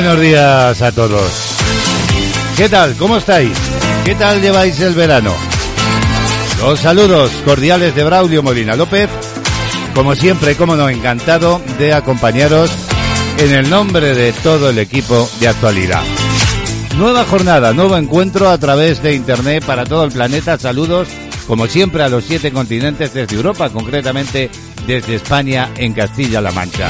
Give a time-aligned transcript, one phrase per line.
[0.00, 1.28] Buenos días a todos.
[2.56, 2.94] ¿Qué tal?
[2.94, 3.50] ¿Cómo estáis?
[4.04, 5.34] ¿Qué tal lleváis el verano?
[6.60, 9.10] Los saludos cordiales de Braulio Molina López.
[9.96, 12.70] Como siempre, como no, encantado de acompañaros
[13.38, 16.04] en el nombre de todo el equipo de actualidad.
[16.96, 20.58] Nueva jornada, nuevo encuentro a través de Internet para todo el planeta.
[20.58, 21.08] Saludos,
[21.48, 24.48] como siempre, a los siete continentes desde Europa, concretamente
[24.86, 26.88] desde España en Castilla-La Mancha.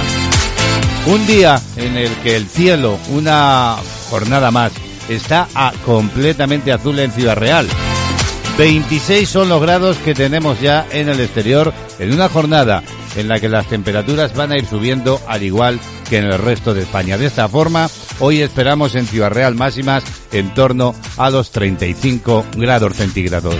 [1.08, 3.76] Un día en el que el cielo, una
[4.10, 4.72] jornada más,
[5.08, 7.66] está a- completamente azul en Ciudad Real.
[8.58, 12.82] 26 son los grados que tenemos ya en el exterior en una jornada
[13.16, 16.74] en la que las temperaturas van a ir subiendo al igual que en el resto
[16.74, 17.16] de España.
[17.16, 17.88] De esta forma,
[18.18, 20.02] hoy esperamos en Ciudad Real máximas
[20.32, 23.54] en torno a los 35 grados centígrados.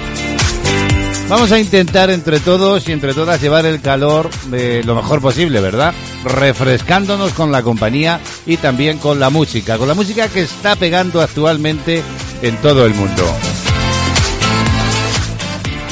[1.29, 5.93] Vamos a intentar entre todos y entre todas llevar el calor lo mejor posible, ¿verdad?
[6.25, 11.21] Refrescándonos con la compañía y también con la música, con la música que está pegando
[11.21, 12.03] actualmente
[12.41, 13.25] en todo el mundo.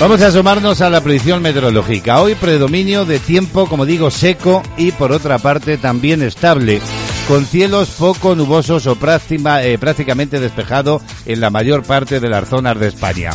[0.00, 2.22] Vamos a asomarnos a la predicción meteorológica.
[2.22, 6.80] Hoy predominio de tiempo, como digo, seco y por otra parte también estable,
[7.28, 12.80] con cielos poco nubosos o eh, prácticamente despejado en la mayor parte de las zonas
[12.80, 13.32] de España.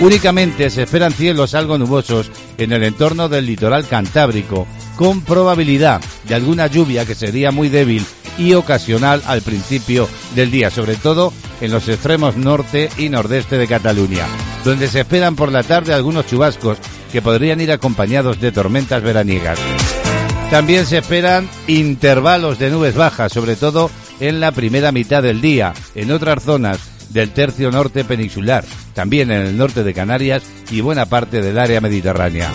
[0.00, 4.66] Únicamente se esperan cielos algo nubosos en el entorno del litoral cantábrico,
[4.96, 8.04] con probabilidad de alguna lluvia que sería muy débil
[8.36, 13.68] y ocasional al principio del día, sobre todo en los extremos norte y nordeste de
[13.68, 14.26] Cataluña,
[14.64, 16.78] donde se esperan por la tarde algunos chubascos
[17.12, 19.58] que podrían ir acompañados de tormentas veraniegas.
[20.50, 23.90] También se esperan intervalos de nubes bajas, sobre todo
[24.20, 25.72] en la primera mitad del día.
[25.94, 26.78] En otras zonas
[27.10, 31.80] del tercio norte peninsular, también en el norte de Canarias y buena parte del área
[31.80, 32.50] mediterránea.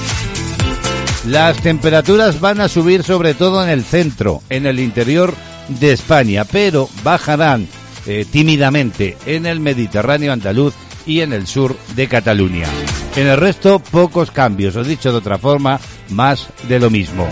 [1.27, 5.33] Las temperaturas van a subir sobre todo en el centro, en el interior
[5.67, 7.67] de España, pero bajarán
[8.05, 10.73] eh, tímidamente en el Mediterráneo andaluz
[11.05, 12.67] y en el sur de Cataluña.
[13.15, 15.79] En el resto, pocos cambios, o dicho de otra forma,
[16.09, 17.27] más de lo mismo.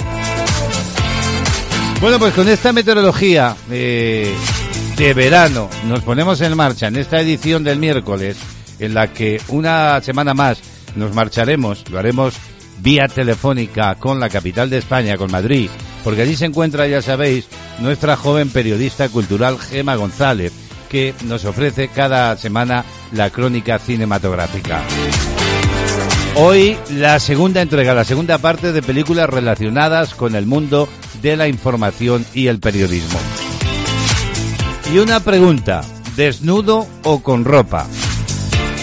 [2.01, 4.34] Bueno, pues con esta meteorología eh,
[4.97, 8.35] de verano nos ponemos en marcha en esta edición del miércoles,
[8.80, 10.59] en la que una semana más
[10.96, 12.34] nos marcharemos, lo haremos
[12.80, 15.69] vía telefónica con la capital de España, con Madrid,
[16.03, 17.47] porque allí se encuentra, ya sabéis,
[17.80, 20.52] nuestra joven periodista cultural Gema González,
[20.90, 24.81] que nos ofrece cada semana la crónica cinematográfica.
[26.35, 30.90] Hoy la segunda entrega, la segunda parte de películas relacionadas con el mundo
[31.22, 33.20] de la información y el periodismo.
[34.91, 35.81] Y una pregunta,
[36.16, 37.85] ¿desnudo o con ropa?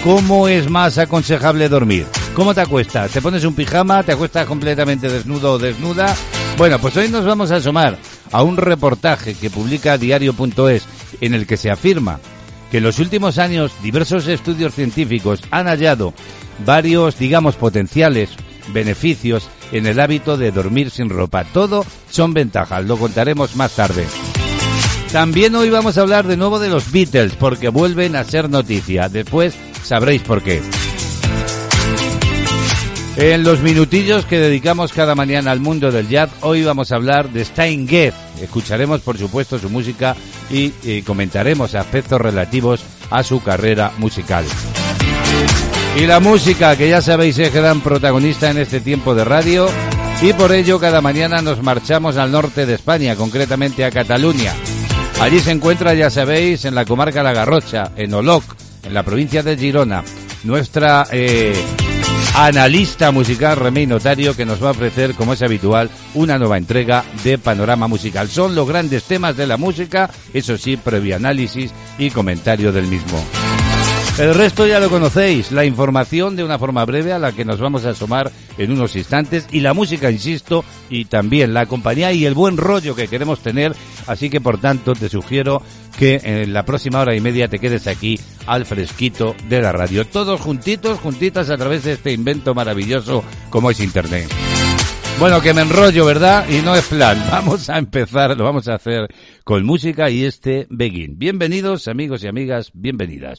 [0.02, 2.06] ¿Cómo es más aconsejable dormir?
[2.34, 3.10] ¿Cómo te acuestas?
[3.10, 4.02] ¿Te pones un pijama?
[4.02, 6.14] ¿Te acuestas completamente desnudo o desnuda?
[6.58, 7.96] Bueno, pues hoy nos vamos a asomar
[8.32, 10.86] a un reportaje que publica diario.es
[11.22, 12.20] en el que se afirma
[12.70, 16.12] que en los últimos años diversos estudios científicos han hallado
[16.66, 18.28] varios, digamos, potenciales
[18.74, 21.44] beneficios en el hábito de dormir sin ropa.
[21.44, 24.06] Todo son ventajas, lo contaremos más tarde.
[25.14, 29.08] También hoy vamos a hablar de nuevo de los Beatles porque vuelven a ser noticia.
[29.08, 30.61] Después sabréis por qué.
[33.16, 37.31] En los minutillos que dedicamos cada mañana al mundo del jazz, hoy vamos a hablar
[37.31, 38.16] de Stein Getz.
[38.43, 40.16] Escucharemos, por supuesto, su música
[40.50, 44.44] y, comentaremos aspectos relativos a su carrera musical.
[45.96, 49.69] Y la música, que ya sabéis es gran protagonista en este tiempo de radio,
[50.20, 54.52] y por ello cada mañana nos marchamos al norte de España, concretamente a Cataluña.
[55.20, 58.44] Allí se encuentra, ya sabéis, en la comarca La Garrocha, en Oloc,
[58.82, 60.05] en la provincia de Girona,
[60.43, 61.55] nuestra eh,
[62.37, 67.05] analista musical Remey Notario que nos va a ofrecer, como es habitual, una nueva entrega
[67.22, 68.28] de Panorama Musical.
[68.28, 73.25] Son los grandes temas de la música, eso sí, previo análisis y comentario del mismo.
[74.16, 77.58] El resto ya lo conocéis, la información de una forma breve a la que nos
[77.58, 82.25] vamos a asomar en unos instantes y la música, insisto, y también la compañía y
[82.25, 83.75] el buen rollo que queremos tener,
[84.06, 85.62] así que por tanto te sugiero
[85.99, 90.06] que en la próxima hora y media te quedes aquí al fresquito de la radio,
[90.06, 94.28] todos juntitos, juntitas a través de este invento maravilloso como es Internet.
[95.19, 96.46] Bueno, que me enrollo, ¿verdad?
[96.49, 97.22] Y no es plan.
[97.31, 99.08] Vamos a empezar, lo vamos a hacer
[99.44, 101.19] con música y este Begin.
[101.19, 103.38] Bienvenidos, amigos y amigas, bienvenidas.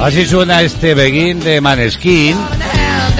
[0.00, 2.36] Así suena este Begin de Maneskin,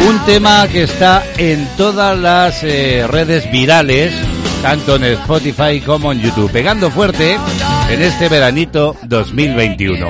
[0.09, 4.15] un tema que está en todas las eh, redes virales,
[4.63, 7.37] tanto en Spotify como en YouTube, pegando fuerte
[7.91, 10.07] en este veranito 2021.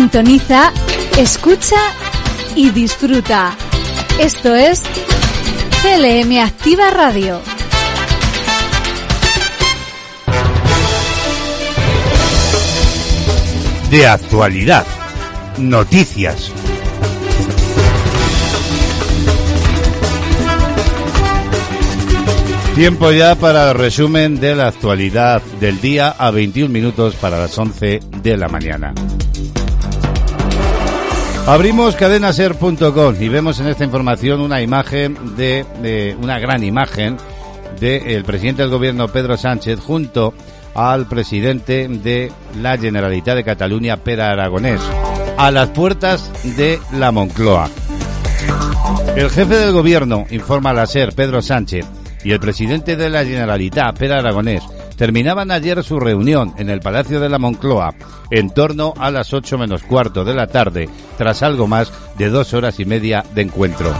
[0.00, 0.72] Sintoniza,
[1.18, 1.76] escucha
[2.56, 3.54] y disfruta.
[4.18, 4.82] Esto es
[5.82, 7.42] CLM Activa Radio.
[13.90, 14.86] De actualidad,
[15.58, 16.50] noticias.
[22.74, 27.58] Tiempo ya para el resumen de la actualidad del día a 21 minutos para las
[27.58, 28.94] 11 de la mañana.
[31.46, 37.16] Abrimos cadenaser.com y vemos en esta información una imagen de, una gran imagen
[37.80, 40.32] del presidente del gobierno Pedro Sánchez junto
[40.74, 42.30] al presidente de
[42.60, 44.80] la Generalitat de Cataluña, Pere Aragonés,
[45.36, 47.68] a las puertas de la Moncloa.
[49.16, 51.86] El jefe del gobierno, informa la SER, Pedro Sánchez,
[52.22, 54.62] y el presidente de la Generalitat, Pere Aragonés,
[55.00, 57.94] terminaban ayer su reunión en el Palacio de la Moncloa
[58.30, 62.52] en torno a las ocho menos cuarto de la tarde, tras algo más de dos
[62.52, 63.94] horas y media de encuentro.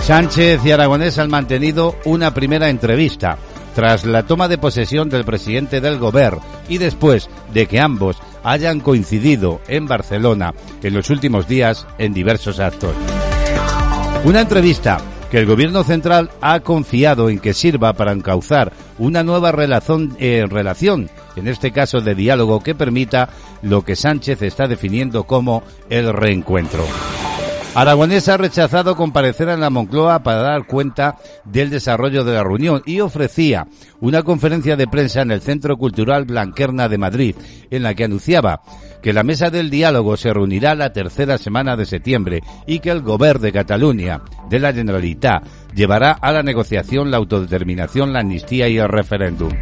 [0.00, 3.36] Sánchez y Aragonés han mantenido una primera entrevista
[3.74, 8.80] tras la toma de posesión del presidente del Gobierno y después de que ambos hayan
[8.80, 12.94] coincidido en Barcelona en los últimos días en diversos actos.
[14.24, 19.52] Una entrevista que el Gobierno central ha confiado en que sirva para encauzar una nueva
[19.52, 23.28] relación, eh, relación, en este caso de diálogo, que permita
[23.62, 26.84] lo que Sánchez está definiendo como el reencuentro.
[27.72, 32.82] Aragonés ha rechazado comparecer en la Moncloa para dar cuenta del desarrollo de la reunión
[32.84, 33.68] y ofrecía
[34.00, 37.36] una conferencia de prensa en el Centro Cultural Blanquerna de Madrid,
[37.70, 38.62] en la que anunciaba
[39.00, 43.02] que la mesa del diálogo se reunirá la tercera semana de septiembre y que el
[43.02, 48.78] Gobierno de Cataluña, de la Generalitat, llevará a la negociación la autodeterminación, la amnistía y
[48.78, 49.52] el referéndum.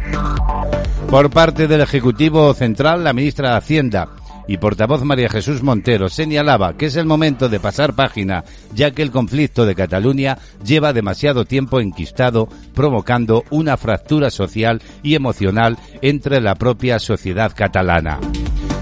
[1.09, 4.09] Por parte del Ejecutivo Central, la ministra de Hacienda,
[4.49, 9.03] y portavoz María Jesús Montero señalaba que es el momento de pasar página, ya que
[9.03, 16.41] el conflicto de Cataluña lleva demasiado tiempo enquistado, provocando una fractura social y emocional entre
[16.41, 18.19] la propia sociedad catalana.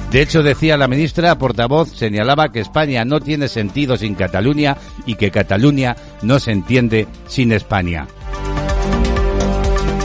[0.09, 5.15] De hecho, decía la ministra portavoz, señalaba que España no tiene sentido sin Cataluña y
[5.15, 8.07] que Cataluña no se entiende sin España.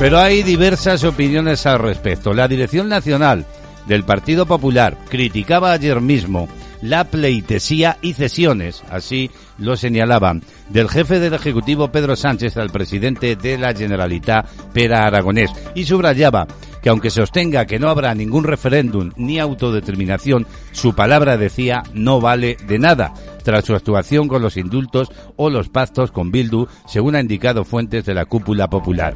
[0.00, 2.34] Pero hay diversas opiniones al respecto.
[2.34, 3.46] La Dirección Nacional
[3.86, 4.96] del Partido Popular.
[5.08, 6.48] Criticaba ayer mismo
[6.82, 13.36] la pleitesía y cesiones, así lo señalaban, del jefe del Ejecutivo Pedro Sánchez al presidente
[13.36, 16.46] de la Generalitat, Pera Aragonés, y subrayaba
[16.82, 22.56] que aunque sostenga que no habrá ningún referéndum ni autodeterminación, su palabra decía no vale
[22.66, 27.20] de nada, tras su actuación con los indultos o los pactos con Bildu, según ha
[27.20, 29.14] indicado fuentes de la cúpula popular.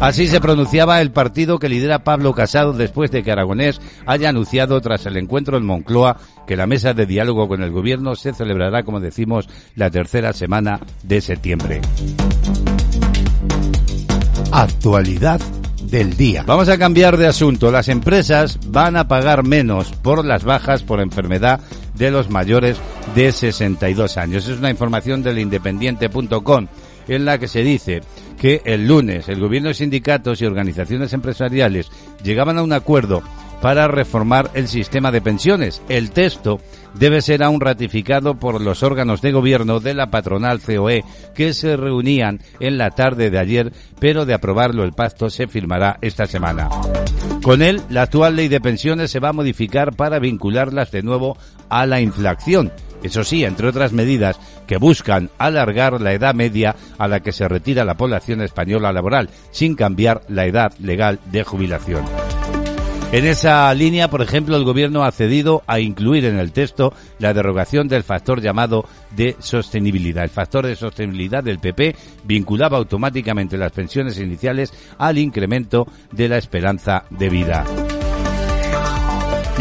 [0.00, 4.80] Así se pronunciaba el partido que lidera Pablo Casado después de que Aragonés haya anunciado
[4.80, 8.82] tras el encuentro en Moncloa que la mesa de diálogo con el gobierno se celebrará,
[8.82, 11.80] como decimos, la tercera semana de septiembre.
[14.50, 15.40] Actualidad
[15.92, 16.42] del día.
[16.46, 17.70] Vamos a cambiar de asunto.
[17.70, 21.60] Las empresas van a pagar menos por las bajas por enfermedad
[21.94, 22.78] de los mayores
[23.14, 24.48] de 62 años.
[24.48, 26.66] Es una información del independiente.com
[27.08, 28.00] en la que se dice
[28.40, 31.90] que el lunes el gobierno, sindicatos y organizaciones empresariales
[32.24, 33.22] llegaban a un acuerdo
[33.60, 35.82] para reformar el sistema de pensiones.
[35.90, 36.58] El texto
[36.94, 41.76] debe ser aún ratificado por los órganos de gobierno de la patronal COE que se
[41.76, 46.68] reunían en la tarde de ayer, pero de aprobarlo el pacto se firmará esta semana.
[47.42, 51.36] Con él, la actual ley de pensiones se va a modificar para vincularlas de nuevo
[51.68, 52.72] a la inflación.
[53.02, 57.48] Eso sí, entre otras medidas que buscan alargar la edad media a la que se
[57.48, 62.04] retira la población española laboral, sin cambiar la edad legal de jubilación.
[63.12, 67.34] En esa línea, por ejemplo, el Gobierno ha cedido a incluir en el texto la
[67.34, 70.24] derogación del factor llamado de sostenibilidad.
[70.24, 76.38] El factor de sostenibilidad del PP vinculaba automáticamente las pensiones iniciales al incremento de la
[76.38, 77.66] esperanza de vida.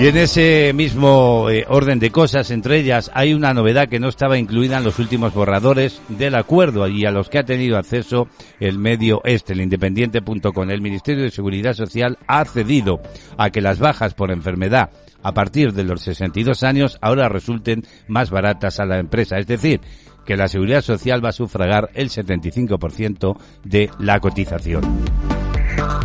[0.01, 4.09] Y en ese mismo eh, orden de cosas, entre ellas, hay una novedad que no
[4.09, 8.27] estaba incluida en los últimos borradores del acuerdo y a los que ha tenido acceso
[8.59, 10.71] el medio este, el independiente.com.
[10.71, 12.99] El Ministerio de Seguridad Social ha cedido
[13.37, 14.89] a que las bajas por enfermedad
[15.21, 19.37] a partir de los 62 años ahora resulten más baratas a la empresa.
[19.37, 19.81] Es decir,
[20.25, 24.81] que la Seguridad Social va a sufragar el 75% de la cotización.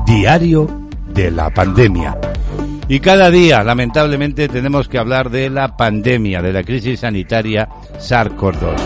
[0.06, 2.14] Diario de la pandemia.
[2.88, 8.76] Y cada día, lamentablemente, tenemos que hablar de la pandemia, de la crisis sanitaria SARS-CoV-2.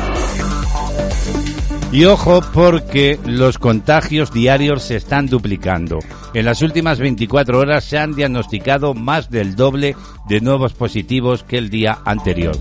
[1.93, 5.99] Y ojo porque los contagios diarios se están duplicando.
[6.33, 9.97] En las últimas 24 horas se han diagnosticado más del doble
[10.29, 12.57] de nuevos positivos que el día anterior.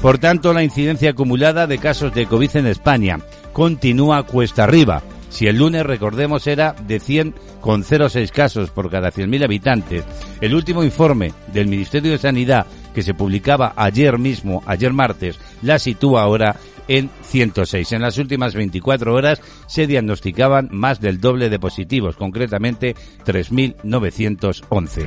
[0.00, 3.18] Por tanto, la incidencia acumulada de casos de COVID en España
[3.52, 5.02] continúa cuesta arriba
[5.32, 10.04] si el lunes, recordemos, era de 100,06 casos por cada 100.000 habitantes,
[10.42, 15.78] el último informe del Ministerio de Sanidad que se publicaba ayer mismo, ayer martes, la
[15.78, 17.92] sitúa ahora en 106.
[17.92, 25.06] En las últimas 24 horas se diagnosticaban más del doble de positivos, concretamente 3.911.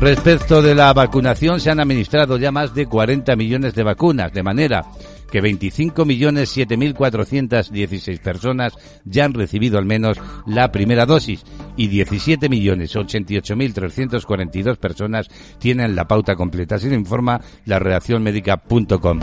[0.00, 4.42] Respecto de la vacunación, se han administrado ya más de 40 millones de vacunas, de
[4.42, 4.86] manera
[5.30, 11.44] que 25.007.416 personas ya han recibido al menos la primera dosis
[11.76, 15.28] y 17.088.342 personas
[15.58, 16.76] tienen la pauta completa.
[16.76, 19.20] Así lo informa la redacción médica.com.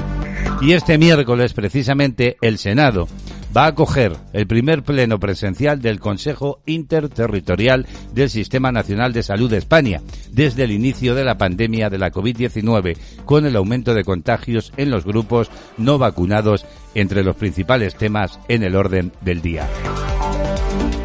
[0.62, 3.08] Y este miércoles, precisamente, el Senado
[3.56, 9.50] va a acoger el primer pleno presencial del Consejo Interterritorial del Sistema Nacional de Salud
[9.50, 14.04] de España desde el inicio de la pandemia de la COVID-19, con el aumento de
[14.04, 19.68] contagios en los grupos no vacunados entre los principales temas en el orden del día.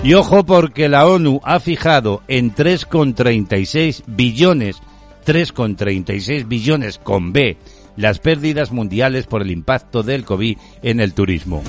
[0.02, 4.80] Y ojo porque la ONU ha fijado en 3,36 billones,
[5.26, 7.58] 3,36 billones con B,
[7.98, 11.62] las pérdidas mundiales por el impacto del COVID en el turismo.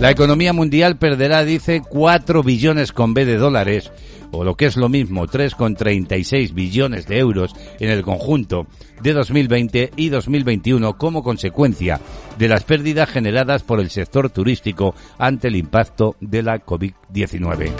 [0.00, 3.92] La economía mundial perderá, dice, 4 billones con B de dólares,
[4.32, 8.66] o lo que es lo mismo, 3,36 billones de euros en el conjunto
[9.02, 12.00] de 2020 y 2021 como consecuencia
[12.38, 17.70] de las pérdidas generadas por el sector turístico ante el impacto de la COVID-19.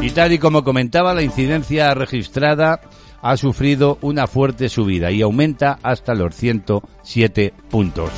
[0.00, 2.80] Y tal y como comentaba, la incidencia registrada
[3.22, 8.10] ha sufrido una fuerte subida y aumenta hasta los 107 puntos.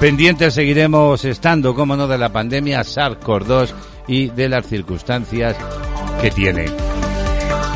[0.00, 3.72] Pendientes seguiremos estando, como no, de la pandemia SARS-CoV-2
[4.08, 5.56] y de las circunstancias
[6.20, 6.66] que tiene.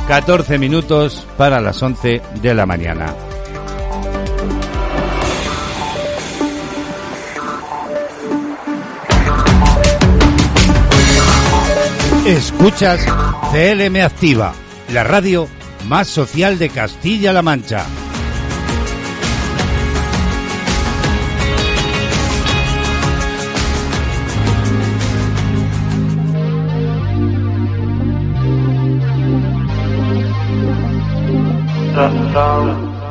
[0.07, 3.15] 14 minutos para las 11 de la mañana.
[12.27, 13.05] Escuchas
[13.51, 14.53] CLM Activa,
[14.93, 15.49] la radio
[15.87, 17.87] más social de Castilla-La Mancha.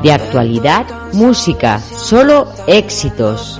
[0.02, 3.58] De actualidad, música, solo éxitos.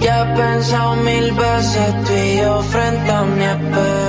[0.00, 4.05] Ya he pensado mil veces tú y yo frente a mi espejo.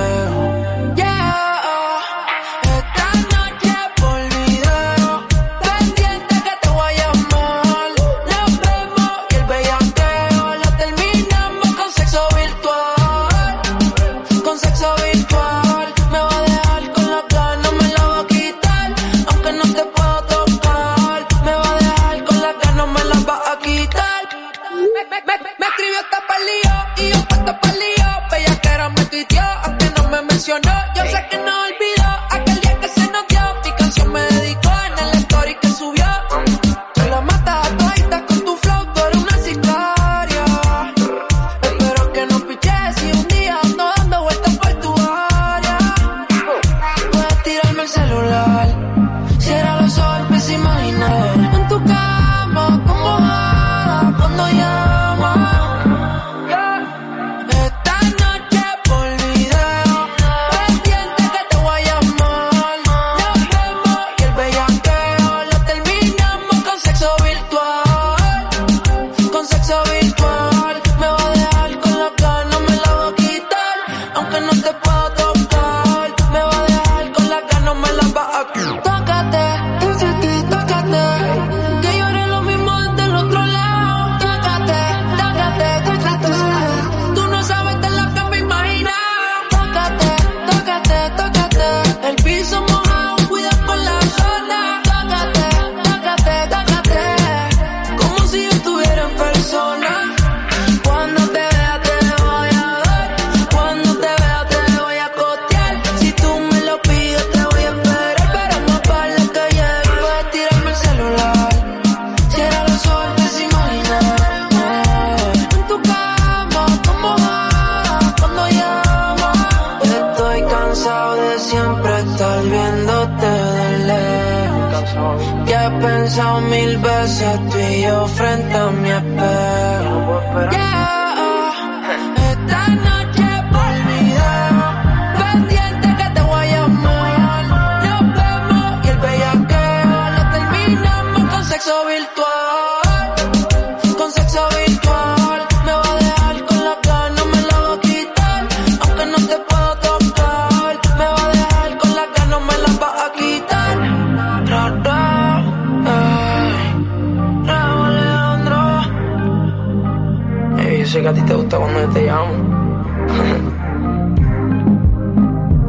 [161.28, 162.32] Te gusta cuando yo te llamo.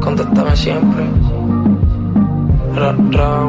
[0.00, 1.04] Contéstame siempre.
[2.74, 3.46] Ra, ra.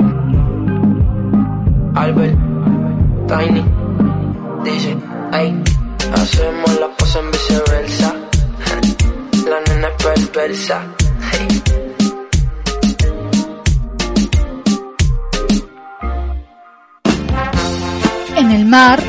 [1.95, 2.37] Albert,
[3.27, 3.63] Tiny,
[4.63, 4.97] dice,
[5.31, 5.63] ay,
[6.13, 8.13] hacemos la pose en viceversa.
[9.49, 10.81] La nena es perversa.
[11.31, 11.61] Hey.
[18.37, 18.99] En el mar,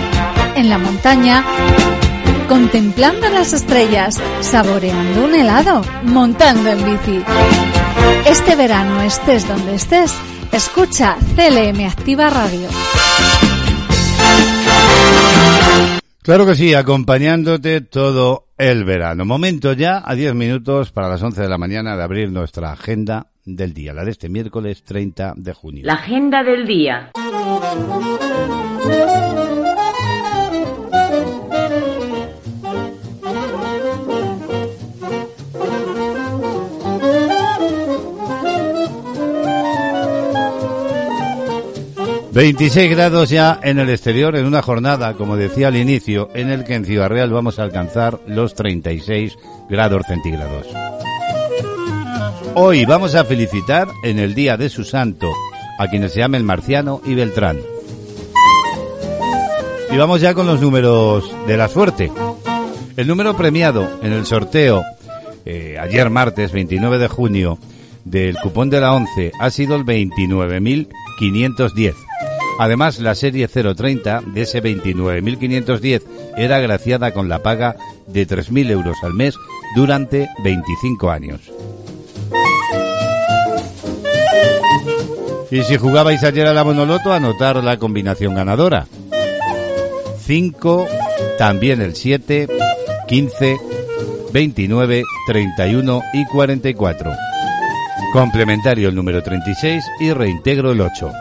[0.57, 1.45] en la montaña,
[2.53, 7.25] contemplando las estrellas, saboreando un helado, montando en bici.
[8.27, 10.15] Este verano, estés donde estés,
[10.53, 12.69] escucha CLM Activa Radio.
[16.21, 19.25] Claro que sí, acompañándote todo el verano.
[19.25, 23.29] Momento ya, a 10 minutos para las 11 de la mañana, de abrir nuestra agenda
[23.47, 25.85] del día, la de este miércoles 30 de junio.
[25.87, 27.13] La agenda del día.
[42.33, 46.65] Veintiséis grados ya en el exterior en una jornada, como decía al inicio, en el
[46.65, 49.37] que en Ciudad Real vamos a alcanzar los 36
[49.69, 50.67] grados centígrados.
[52.55, 55.31] Hoy vamos a felicitar en el día de su santo
[55.79, 57.59] a quienes se llamen Marciano y Beltrán.
[59.93, 62.11] Y vamos ya con los números de la suerte.
[62.97, 64.83] El número premiado en el sorteo
[65.45, 67.59] eh, ayer martes 29 de junio
[68.07, 71.95] del cupón de la 11 ha sido el 29.510.
[72.59, 76.03] Además, la serie 030 de ese 29.510
[76.37, 79.35] era agraciada con la paga de 3.000 euros al mes
[79.75, 81.41] durante 25 años.
[85.51, 88.87] Y si jugabais ayer a la Monoloto, anotar la combinación ganadora.
[90.25, 90.87] 5,
[91.37, 92.49] también el 7,
[93.07, 93.59] 15,
[94.33, 97.13] 29, 31 y 44.
[98.15, 101.13] Complementario el número 36 y reintegro el 8.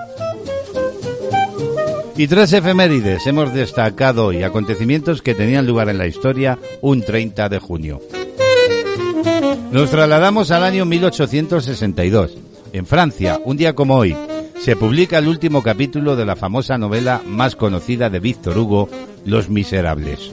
[2.22, 7.50] Y tres efemérides hemos destacado hoy, acontecimientos que tenían lugar en la historia un 30
[7.50, 8.00] de junio.
[9.72, 12.38] Nos trasladamos al año 1862.
[12.74, 14.16] En Francia, un día como hoy,
[14.60, 18.88] se publica el último capítulo de la famosa novela más conocida de Víctor Hugo,
[19.26, 20.32] Los Miserables.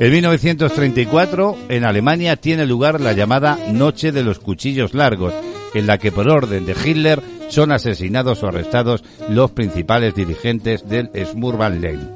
[0.00, 5.32] En 1934, en Alemania, tiene lugar la llamada Noche de los Cuchillos Largos,
[5.74, 7.22] en la que por orden de Hitler
[7.54, 12.10] son asesinados o arrestados los principales dirigentes del Smurbanlein.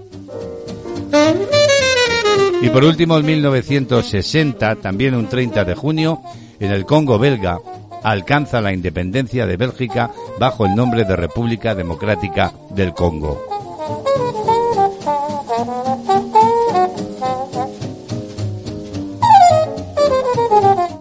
[2.61, 6.21] Y por último, en 1960, también un 30 de junio,
[6.59, 7.61] en el Congo belga,
[8.03, 13.41] alcanza la independencia de Bélgica bajo el nombre de República Democrática del Congo.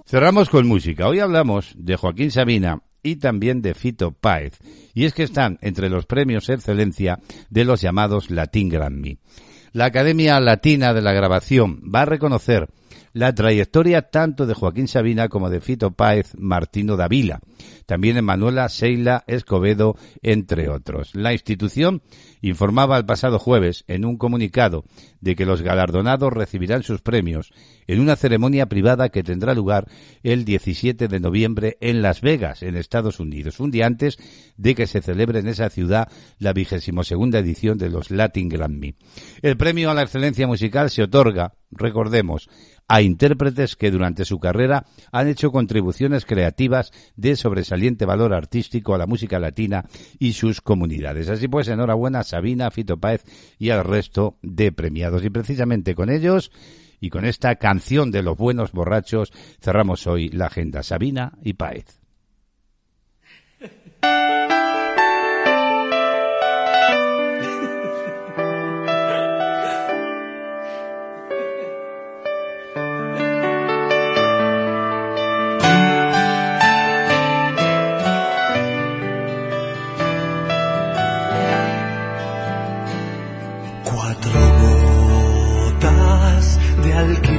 [0.06, 1.08] Cerramos con música.
[1.08, 4.60] Hoy hablamos de Joaquín Sabina y también de Fito Páez.
[4.94, 9.18] Y es que están entre los premios excelencia de los llamados Latin Grammy.
[9.72, 12.68] La Academia Latina de la Grabación va a reconocer
[13.14, 17.40] la trayectoria tanto de Joaquín Sabina como de Fito Páez Martino Davila,
[17.86, 21.16] también Emanuela Seila Escobedo, entre otros.
[21.16, 22.02] La institución
[22.42, 24.86] informaba el pasado jueves en un comunicado
[25.22, 27.52] de que los galardonados recibirán sus premios
[27.88, 29.88] en una ceremonia privada que tendrá lugar
[30.24, 34.18] el 17 de noviembre en Las Vegas, en Estados Unidos, un día antes
[34.58, 38.96] de que se celebre en esa ciudad la vigésimo segunda edición de los Latin Grammy.
[39.42, 42.50] El premio a la excelencia musical se otorga, recordemos,
[42.88, 48.98] a intérpretes que durante su carrera han hecho contribuciones creativas de sobresaliente valor artístico a
[48.98, 49.86] la música latina
[50.20, 51.30] y sus comunidades.
[51.30, 53.24] Así pues, enhorabuena Sabina, Fito Páez
[53.58, 55.24] y al resto de premiados.
[55.24, 56.52] Y precisamente con ellos
[57.00, 60.84] y con esta canción de los buenos borrachos cerramos hoy la agenda.
[60.84, 62.00] Sabina y Páez.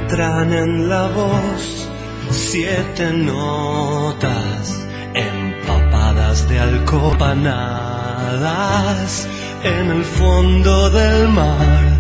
[0.09, 1.89] alquitrán en la voz,
[2.31, 9.29] siete notas empapadas de alcopanadas
[9.63, 11.99] en el fondo del mar,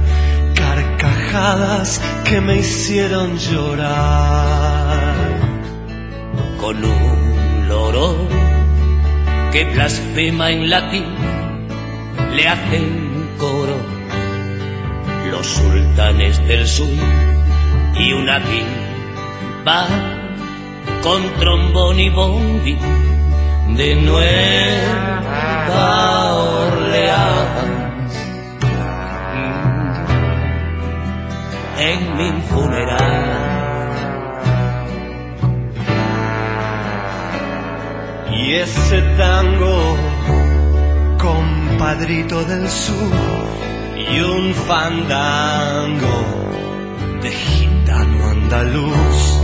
[0.54, 5.28] carcajadas que me hicieron llorar.
[6.60, 8.16] con un loro
[9.52, 11.04] que blasfema en latín,
[12.34, 13.76] le hacen coro
[15.30, 17.37] los sultanes del sur
[17.98, 18.38] y una
[19.66, 19.86] va
[21.02, 22.78] con trombón y bondi
[23.76, 24.84] de Nueva
[26.34, 28.14] Orleans.
[31.78, 33.24] En mi funeral.
[38.32, 39.96] Y ese tango,
[41.18, 43.12] compadrito del sur,
[43.96, 46.47] y un fandango
[47.22, 49.40] de gitano andaluz,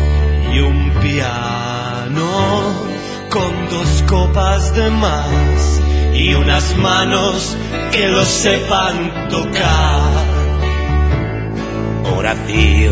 [0.53, 2.29] y un piano
[3.31, 5.81] con dos copas de más,
[6.15, 7.57] y unas manos
[7.93, 10.03] que lo sepan tocar.
[12.17, 12.85] Oraciones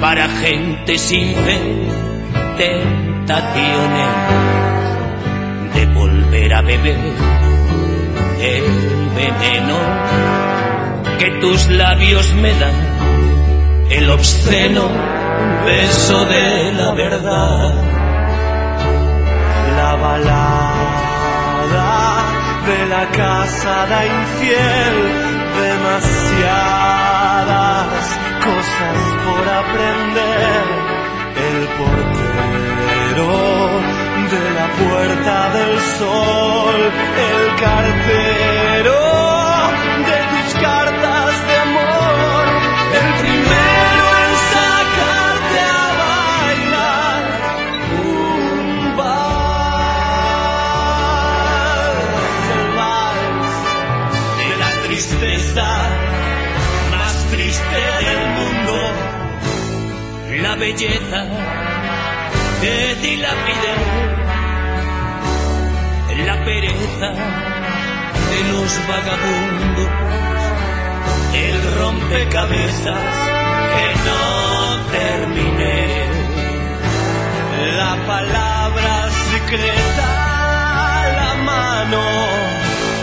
[0.00, 1.88] para gente sin fe,
[2.58, 4.08] tentaciones
[5.74, 7.14] de volver a beber
[8.40, 8.64] el
[9.14, 10.49] veneno
[11.20, 12.74] que tus labios me dan,
[13.90, 14.88] el obsceno
[15.66, 17.74] beso de la verdad.
[19.76, 20.80] La balada
[22.66, 24.96] de la casada infiel,
[25.60, 26.48] demasiadas
[28.48, 30.64] cosas por aprender.
[31.50, 33.32] El portero
[34.32, 36.78] de la puerta del sol,
[37.28, 38.98] el cartero
[40.08, 41.09] de tus cartas
[55.50, 55.66] tristeza
[56.90, 58.74] más triste del mundo,
[60.42, 61.26] la belleza
[62.60, 63.74] que dilapide,
[66.26, 67.10] la pereza
[68.30, 69.90] de los vagabundos,
[71.34, 73.04] el rompecabezas
[73.74, 74.22] que no
[74.98, 76.06] terminé,
[77.76, 80.08] la palabra secreta,
[81.16, 82.02] la mano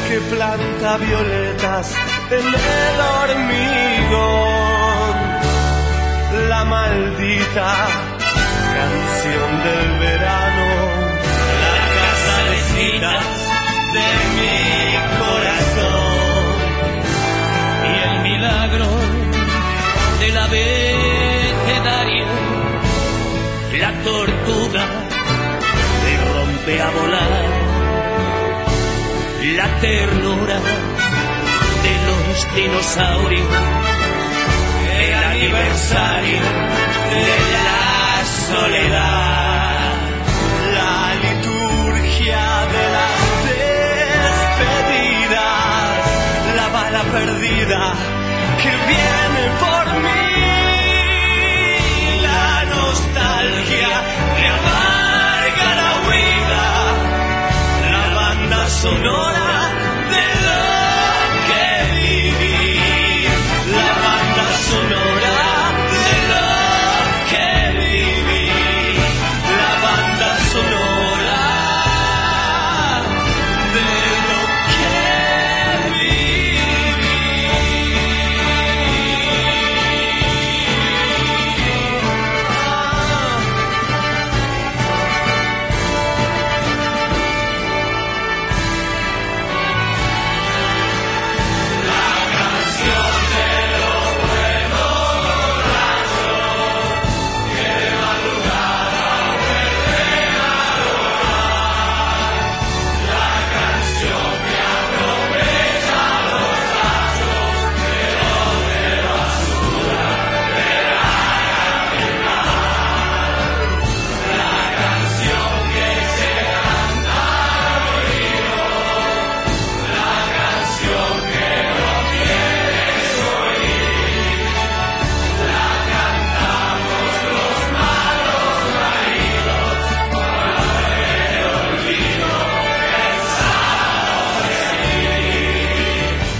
[0.07, 4.17] que planta violetas en el hormigón,
[6.49, 7.87] la maldita
[8.75, 10.67] canción del verano,
[11.63, 13.23] la casa de citas
[13.95, 14.57] de mi
[15.23, 16.17] corazón.
[17.85, 18.89] Y el milagro
[20.19, 22.27] del abecedario,
[23.79, 24.85] la tortuga
[26.03, 27.43] que rompe a volar,
[29.55, 30.87] la ternura de
[32.45, 32.97] los
[35.00, 36.39] el aniversario
[37.10, 39.93] de la soledad,
[40.78, 42.45] la liturgia
[42.76, 43.17] de las
[44.69, 45.39] despedidas,
[46.56, 47.82] la bala perdida
[48.62, 50.30] que viene por mí,
[52.21, 53.91] la nostalgia
[54.36, 56.67] que amarga la huida,
[57.91, 59.76] la banda sonora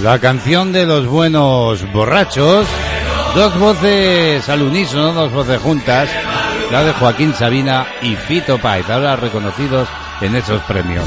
[0.08, 2.66] La canción de los buenos borrachos,
[3.36, 6.08] dos voces al unísono, dos voces juntas,
[6.72, 9.90] la de Joaquín Sabina y Fito Páez, ahora reconocidos
[10.22, 11.04] en esos premios.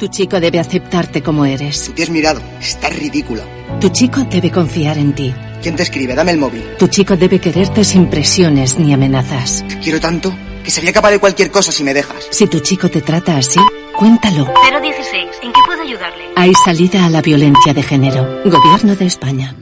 [0.00, 1.84] Tu chico debe aceptarte como eres.
[1.84, 2.40] Tú te has mirado.
[2.58, 3.44] Estás ridícula.
[3.82, 5.30] Tu chico debe confiar en ti.
[5.60, 6.14] ¿Quién te escribe?
[6.14, 6.64] Dame el móvil.
[6.78, 9.62] Tu chico debe quererte sin presiones ni amenazas.
[9.68, 10.34] Te quiero tanto
[10.64, 12.28] que sería capaz de cualquier cosa si me dejas.
[12.30, 13.60] Si tu chico te trata así,
[13.94, 14.46] cuéntalo.
[14.80, 15.26] 016.
[15.42, 16.24] ¿En qué puedo ayudarle?
[16.34, 18.40] Hay salida a la violencia de género.
[18.46, 19.54] Gobierno de España.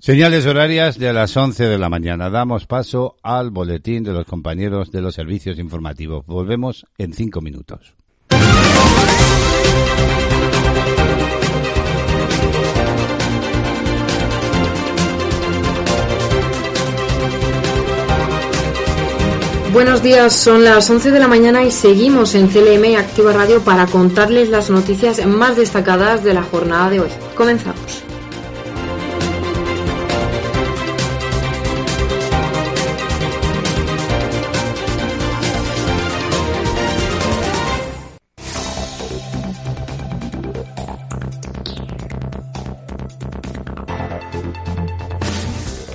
[0.00, 2.28] Señales horarias de las 11 de la mañana.
[2.28, 6.26] Damos paso al boletín de los compañeros de los servicios informativos.
[6.26, 7.94] Volvemos en cinco minutos.
[19.72, 23.86] Buenos días, son las 11 de la mañana y seguimos en CLM Activa Radio para
[23.86, 27.10] contarles las noticias más destacadas de la jornada de hoy.
[27.34, 28.07] Comenzamos.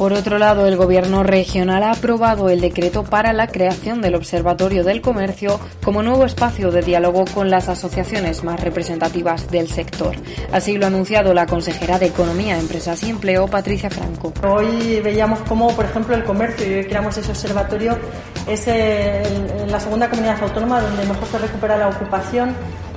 [0.03, 4.83] Por otro lado, el Gobierno regional ha aprobado el decreto para la creación del Observatorio
[4.83, 10.13] del Comercio como nuevo espacio de diálogo con las asociaciones más representativas del sector.
[10.51, 14.33] Así lo ha anunciado la consejera de Economía, Empresas y Empleo, Patricia Franco.
[14.45, 17.97] Hoy veíamos cómo, por ejemplo, el comercio, y hoy creamos ese observatorio,
[18.45, 22.53] es el- la segunda comunidad autónoma donde mejor se recupera la ocupación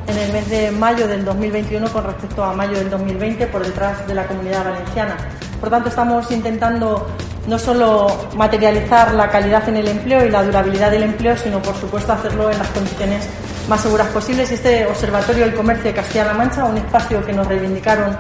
[0.09, 4.05] en el mes de mayo del 2021 con respecto a mayo del 2020 por detrás
[4.09, 5.17] de la comunidad valenciana.
[5.61, 7.07] Por tanto, estamos intentando
[7.47, 11.75] no solo materializar la calidad en el empleo y la durabilidad del empleo, sino por
[11.77, 13.29] supuesto hacerlo en las condiciones
[13.69, 14.51] más seguras posibles.
[14.51, 18.17] Este Observatorio del Comercio de Castilla-La Mancha, un espacio que nos reivindicaron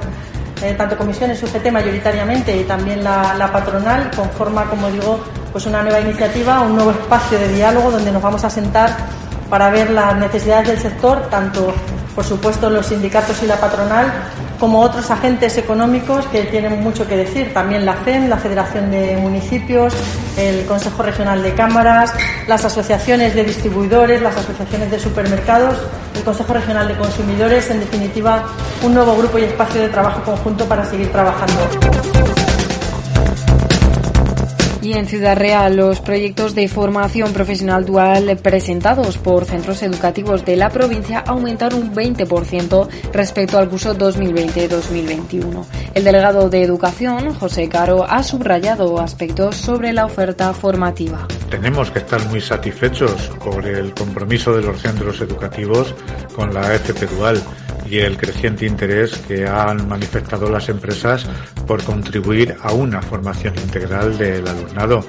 [0.62, 5.20] eh, tanto comisiones UGT mayoritariamente y también la, la patronal, conforma, como digo,
[5.52, 8.96] pues una nueva iniciativa, un nuevo espacio de diálogo donde nos vamos a sentar
[9.50, 11.72] para ver las necesidades del sector, tanto
[12.16, 14.10] por supuesto los sindicatos y la patronal,
[14.58, 19.18] como otros agentes económicos que tienen mucho que decir, también la FEM, la Federación de
[19.18, 19.92] Municipios,
[20.38, 22.14] el Consejo Regional de Cámaras,
[22.48, 25.76] las asociaciones de distribuidores, las asociaciones de supermercados,
[26.14, 28.44] el Consejo Regional de Consumidores, en definitiva,
[28.82, 32.45] un nuevo grupo y espacio de trabajo conjunto para seguir trabajando.
[34.86, 40.54] Y en Ciudad Real, los proyectos de formación profesional dual presentados por centros educativos de
[40.54, 45.64] la provincia aumentaron un 20% respecto al curso 2020-2021.
[45.92, 51.26] El delegado de Educación, José Caro, ha subrayado aspectos sobre la oferta formativa.
[51.50, 55.96] Tenemos que estar muy satisfechos por el compromiso de los centros educativos
[56.36, 57.42] con la FP Dual
[57.88, 61.26] y el creciente interés que han manifestado las empresas
[61.66, 65.04] por contribuir a una formación integral del alumnado.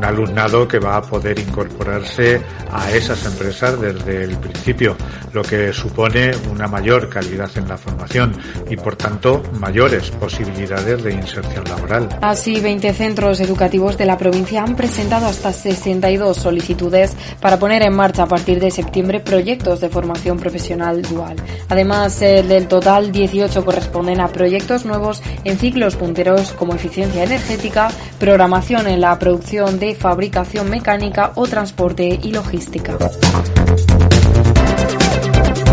[0.00, 2.40] Un alumnado que va a poder incorporarse
[2.72, 4.96] a esas empresas desde el principio,
[5.34, 8.34] lo que supone una mayor calidad en la formación
[8.70, 12.08] y, por tanto, mayores posibilidades de inserción laboral.
[12.22, 17.94] Así, 20 centros educativos de la provincia han presentado hasta 62 solicitudes para poner en
[17.94, 21.36] marcha a partir de septiembre proyectos de formación profesional dual.
[21.68, 27.90] Además, eh, del total, 18 corresponden a proyectos nuevos en ciclos punteros como eficiencia energética,
[28.18, 32.96] programación en la producción de fabricación mecánica o transporte y logística.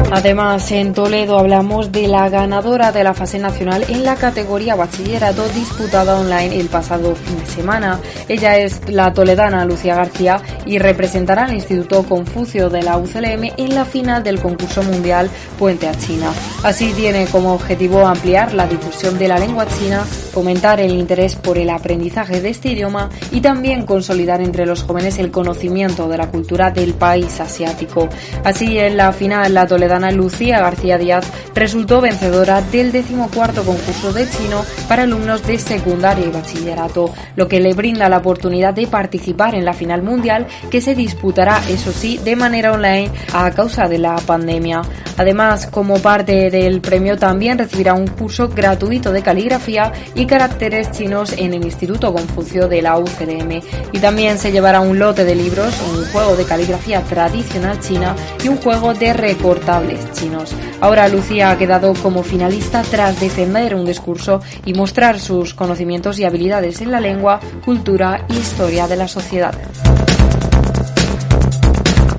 [0.10, 5.46] Además, en Toledo hablamos de la ganadora de la fase nacional en la categoría bachillerato
[5.50, 8.00] disputada online el pasado fin de semana.
[8.30, 13.76] Ella es la toledana Lucía García y representará al Instituto Confucio de la UCLM en
[13.76, 16.32] la final del concurso mundial Puente a China.
[16.64, 21.58] Así tiene como objetivo ampliar la difusión de la lengua china, fomentar el interés por
[21.58, 26.28] el aprendizaje de este idioma y también consolidar entre los jóvenes el conocimiento de la
[26.28, 28.08] cultura del país asiático.
[28.46, 34.30] Así, en la final, la toledana Lucía García Díaz resultó vencedora del decimocuarto concurso de
[34.30, 39.56] chino para alumnos de secundaria y bachillerato, lo que le brinda la oportunidad de participar
[39.56, 43.98] en la final mundial que se disputará, eso sí, de manera online a causa de
[43.98, 44.82] la pandemia.
[45.18, 51.34] Además, como parte del premio también recibirá un curso gratuito de caligrafía y caracteres chinos
[51.38, 53.62] en el Instituto Confucio de la UCLM.
[53.92, 58.48] Y también se llevará un lote de libros, un juego de caligrafía tradicional china y
[58.48, 59.14] un juego de
[60.14, 60.54] chinos.
[60.82, 66.26] Ahora Lucía ha quedado como finalista tras defender un discurso y mostrar sus conocimientos y
[66.26, 69.54] habilidades en la lengua, cultura y historia de la sociedad.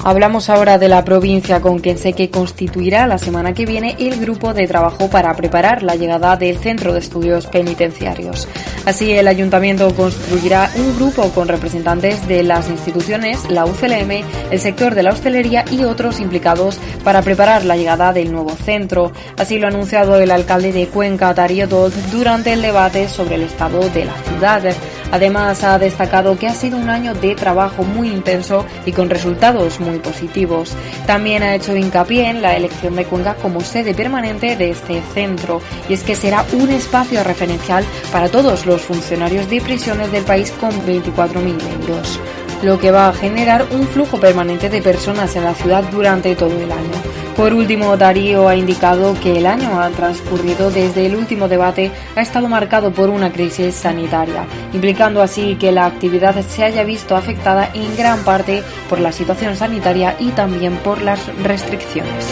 [0.09, 4.19] Hablamos ahora de la provincia con quien sé que constituirá la semana que viene el
[4.19, 8.49] grupo de trabajo para preparar la llegada del Centro de Estudios Penitenciarios.
[8.87, 14.95] Así, el ayuntamiento construirá un grupo con representantes de las instituciones, la UCLM, el sector
[14.95, 19.13] de la hostelería y otros implicados para preparar la llegada del nuevo centro.
[19.37, 23.43] Así lo ha anunciado el alcalde de Cuenca, Darío Dodd, durante el debate sobre el
[23.43, 24.63] estado de la ciudad.
[25.11, 29.81] Además, ha destacado que ha sido un año de trabajo muy intenso y con resultados
[29.81, 30.75] muy positivos.
[31.07, 35.61] También ha hecho hincapié en la elección de Cuenca como sede permanente de este centro,
[35.89, 40.53] y es que será un espacio referencial para todos los funcionarios de prisiones del país
[40.61, 42.21] con 24.000 euros
[42.63, 46.59] lo que va a generar un flujo permanente de personas en la ciudad durante todo
[46.59, 47.19] el año.
[47.37, 52.21] Por último, Darío ha indicado que el año ha transcurrido desde el último debate ha
[52.21, 57.71] estado marcado por una crisis sanitaria, implicando así que la actividad se haya visto afectada
[57.75, 62.27] en gran parte por la situación sanitaria y también por las restricciones.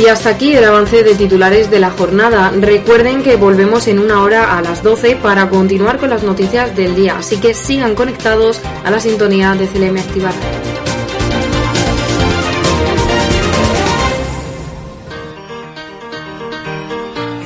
[0.00, 2.52] Y hasta aquí el avance de titulares de la jornada.
[2.56, 6.94] Recuerden que volvemos en una hora a las 12 para continuar con las noticias del
[6.94, 10.34] día, así que sigan conectados a la sintonía de CLM Activar.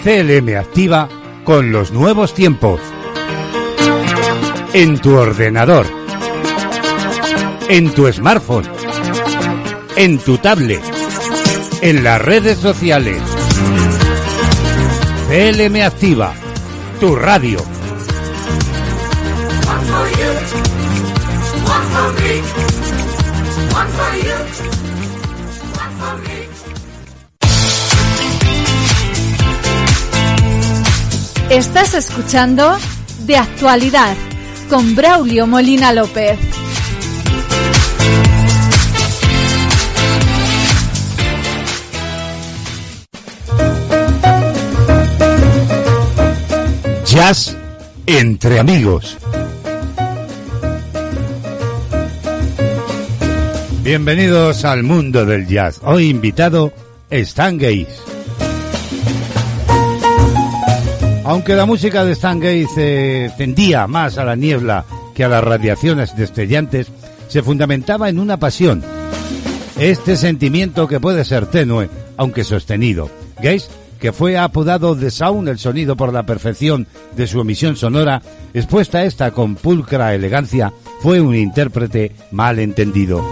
[0.05, 1.09] CLM activa
[1.45, 2.81] con los nuevos tiempos.
[4.75, 5.87] En tu ordenador.
[7.69, 8.69] En tu smartphone.
[9.97, 11.02] En tu tablet.
[11.83, 13.21] En las redes sociales.
[15.29, 16.33] CLM activa.
[17.01, 17.59] Tu radio.
[31.51, 32.79] Estás escuchando
[33.27, 34.15] De Actualidad
[34.71, 36.39] con Braulio Molina López.
[47.25, 47.57] Jazz
[48.07, 49.17] entre amigos.
[53.85, 55.81] Bienvenidos al mundo del jazz.
[55.85, 56.73] Hoy invitado
[57.11, 57.87] Stan Gaze.
[61.23, 66.17] Aunque la música de Stan Gaze tendía más a la niebla que a las radiaciones
[66.17, 66.89] destellantes,
[67.29, 68.83] se fundamentaba en una pasión.
[69.79, 73.09] Este sentimiento que puede ser tenue, aunque sostenido.
[73.41, 73.69] Gaze
[74.03, 78.21] que fue apodado The Sound, el sonido por la perfección de su emisión sonora,
[78.53, 80.73] expuesta esta con pulcra elegancia,
[81.03, 83.25] fue un intérprete mal entendido.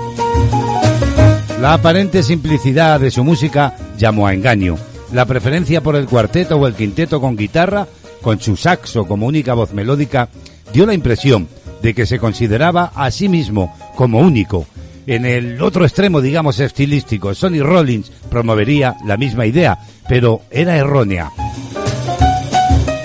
[1.60, 4.76] La aparente simplicidad de su música llamó a engaño.
[5.12, 7.88] La preferencia por el cuarteto o el quinteto con guitarra,
[8.22, 10.28] con su saxo como única voz melódica,
[10.72, 11.48] dio la impresión
[11.82, 14.68] de que se consideraba a sí mismo como único.
[15.06, 19.78] En el otro extremo, digamos, estilístico, Sonny Rollins promovería la misma idea,
[20.08, 21.30] pero era errónea.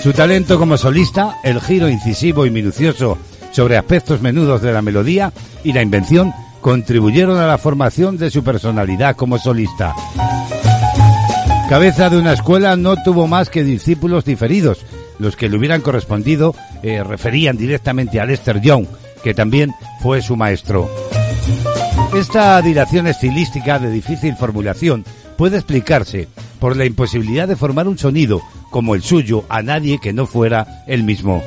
[0.02, 3.18] Su talento como solista, el giro incisivo y minucioso
[3.50, 5.32] sobre aspectos menudos de la melodía
[5.64, 9.94] y la invención contribuyeron a la formación de su personalidad como solista.
[11.68, 14.84] Cabeza de una escuela no tuvo más que discípulos diferidos.
[15.18, 18.86] Los que le hubieran correspondido eh, referían directamente a Lester Young,
[19.24, 20.88] que también fue su maestro.
[22.14, 25.04] Esta dilación estilística de difícil formulación
[25.36, 26.28] puede explicarse
[26.58, 28.40] por la imposibilidad de formar un sonido
[28.70, 31.42] como el suyo a nadie que no fuera el mismo.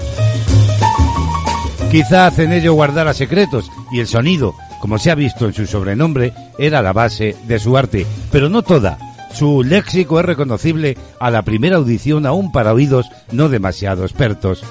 [1.92, 6.34] Quizá en ello guardara secretos y el sonido, como se ha visto en su sobrenombre,
[6.60, 8.98] era la base de su arte, pero no toda.
[9.34, 14.64] Su léxico es reconocible a la primera audición aún para oídos no demasiado expertos.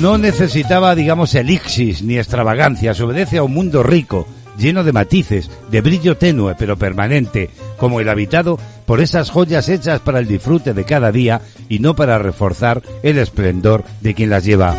[0.00, 4.26] No necesitaba, digamos, elixis ni extravagancia, se obedece a un mundo rico,
[4.56, 10.00] lleno de matices, de brillo tenue pero permanente, como el habitado por esas joyas hechas
[10.00, 14.42] para el disfrute de cada día y no para reforzar el esplendor de quien las
[14.42, 14.74] lleva.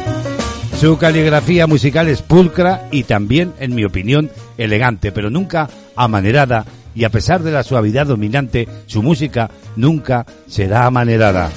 [0.80, 6.66] Su caligrafía musical es pulcra y también, en mi opinión, elegante, pero nunca amanerada,
[6.96, 11.52] y a pesar de la suavidad dominante, su música nunca será amanerada.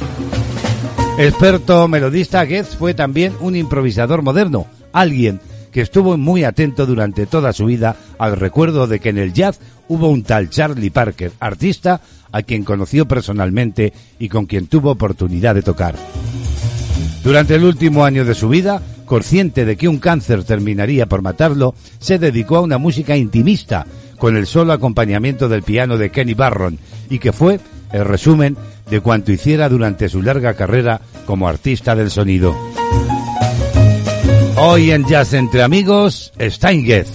[1.17, 5.41] Experto melodista, Goetz fue también un improvisador moderno, alguien
[5.71, 9.61] que estuvo muy atento durante toda su vida al recuerdo de que en el jazz
[9.87, 12.01] hubo un tal Charlie Parker, artista
[12.33, 15.95] a quien conoció personalmente y con quien tuvo oportunidad de tocar.
[17.23, 21.77] Durante el último año de su vida, consciente de que un cáncer terminaría por matarlo,
[22.01, 23.87] se dedicó a una música intimista,
[24.19, 27.61] con el solo acompañamiento del piano de Kenny Barron, y que fue,
[27.93, 28.57] en resumen,
[28.89, 32.55] de cuanto hiciera durante su larga carrera como artista del sonido.
[34.57, 37.09] Hoy en Jazz entre amigos, Steingez.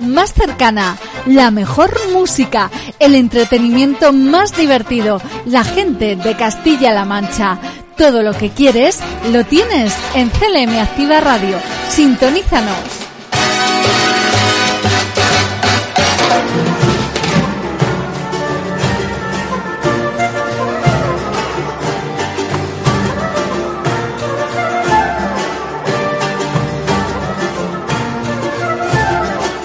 [0.00, 0.96] Más cercana,
[1.26, 7.58] la mejor música, el entretenimiento más divertido, la gente de Castilla-La Mancha.
[7.96, 8.98] Todo lo que quieres
[9.30, 11.58] lo tienes en CLM Activa Radio.
[11.90, 12.91] Sintonízanos.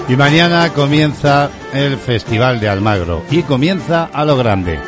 [0.09, 4.79] Y mañana comienza el Festival de Almagro y comienza a lo grande.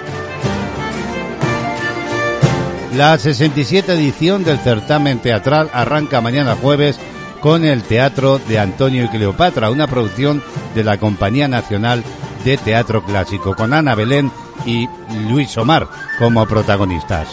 [2.95, 6.99] La 67 edición del certamen teatral arranca mañana jueves
[7.41, 10.41] con el Teatro de Antonio y Cleopatra, una producción
[10.74, 12.03] de la Compañía Nacional
[12.45, 14.32] de Teatro Clásico, con Ana Belén
[14.65, 14.88] y
[15.30, 17.28] Luis Omar como protagonistas.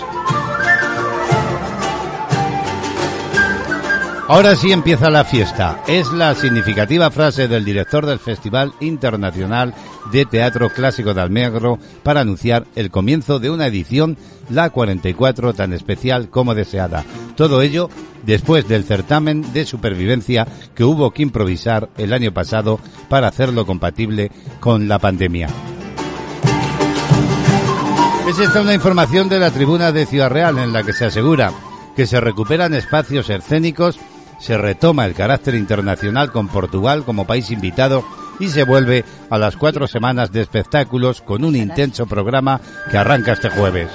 [4.28, 5.80] Ahora sí empieza la fiesta.
[5.86, 9.72] Es la significativa frase del director del Festival Internacional
[10.10, 14.16] de Teatro Clásico de Almagro para anunciar el comienzo de una edición,
[14.50, 17.04] la 44, tan especial como deseada.
[17.36, 17.88] Todo ello
[18.24, 24.32] después del certamen de supervivencia que hubo que improvisar el año pasado para hacerlo compatible
[24.58, 25.48] con la pandemia.
[28.28, 31.52] Es esta una información de la tribuna de Ciudad Real en la que se asegura
[31.96, 33.98] que se recuperan espacios escénicos,
[34.38, 38.04] se retoma el carácter internacional con Portugal como país invitado
[38.38, 42.60] y se vuelve a las cuatro semanas de espectáculos con un intenso programa
[42.90, 43.90] que arranca este jueves.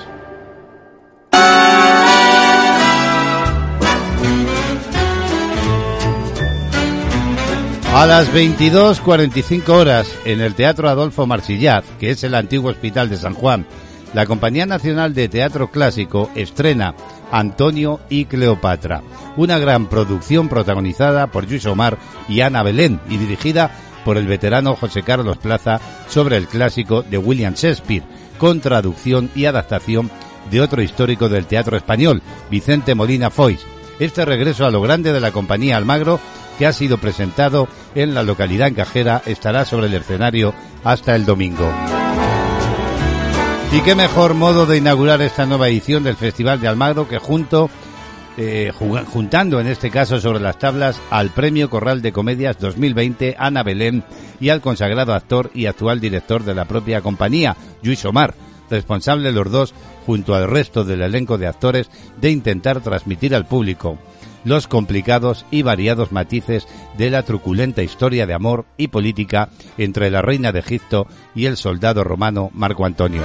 [7.93, 13.17] A las 22.45 horas en el Teatro Adolfo Marsillaz, que es el antiguo Hospital de
[13.17, 13.67] San Juan,
[14.13, 16.95] la Compañía Nacional de Teatro Clásico estrena
[17.32, 19.01] Antonio y Cleopatra,
[19.38, 23.71] una gran producción protagonizada por Luis Omar y Ana Belén y dirigida
[24.03, 28.03] por el veterano José Carlos Plaza sobre el clásico de William Shakespeare,
[28.38, 30.09] con traducción y adaptación
[30.49, 33.61] de otro histórico del teatro español, Vicente Molina Foix.
[33.99, 36.19] Este regreso a lo grande de la compañía Almagro,
[36.57, 40.53] que ha sido presentado en la localidad encajera, estará sobre el escenario
[40.84, 41.71] hasta el domingo.
[43.74, 47.69] Y qué mejor modo de inaugurar esta nueva edición del Festival de Almagro que junto
[48.36, 53.63] eh, juntando en este caso sobre las tablas al Premio Corral de Comedias 2020 Ana
[53.63, 54.03] Belén
[54.41, 58.34] y al consagrado actor y actual director de la propia compañía, Luis Omar,
[58.69, 59.74] responsable los dos,
[60.05, 63.97] junto al resto del elenco de actores, de intentar transmitir al público
[64.43, 66.67] los complicados y variados matices
[66.97, 71.57] de la truculenta historia de amor y política entre la reina de Egipto y el
[71.57, 73.22] soldado romano Marco Antonio.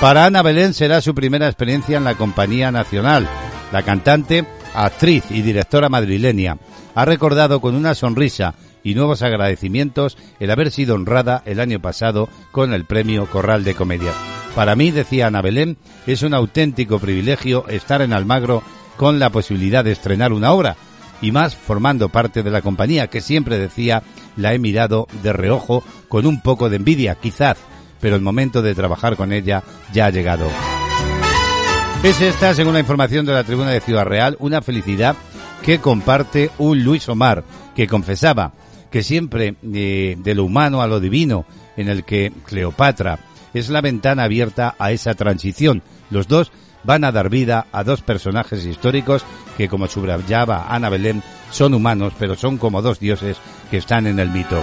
[0.00, 3.28] Para Ana Belén será su primera experiencia en la Compañía Nacional.
[3.70, 6.56] La cantante, actriz y directora madrileña
[6.94, 12.30] ha recordado con una sonrisa y nuevos agradecimientos el haber sido honrada el año pasado
[12.50, 14.16] con el premio Corral de Comedias.
[14.54, 15.76] Para mí, decía Ana Belén,
[16.06, 18.62] es un auténtico privilegio estar en Almagro
[18.96, 20.76] con la posibilidad de estrenar una obra
[21.20, 24.02] y más formando parte de la compañía que siempre decía
[24.34, 27.58] la he mirado de reojo con un poco de envidia, quizás,
[28.00, 30.48] pero el momento de trabajar con ella ya ha llegado.
[32.02, 35.16] Es esta, según la información de la tribuna de Ciudad Real, una felicidad
[35.62, 37.44] que comparte un Luis Omar,
[37.74, 38.52] que confesaba
[38.90, 41.44] que siempre eh, de lo humano a lo divino,
[41.76, 43.18] en el que Cleopatra
[43.54, 45.82] es la ventana abierta a esa transición.
[46.10, 46.52] Los dos
[46.84, 49.24] van a dar vida a dos personajes históricos
[49.56, 53.38] que, como subrayaba Ana Belén, son humanos, pero son como dos dioses
[53.70, 54.62] que están en el mito.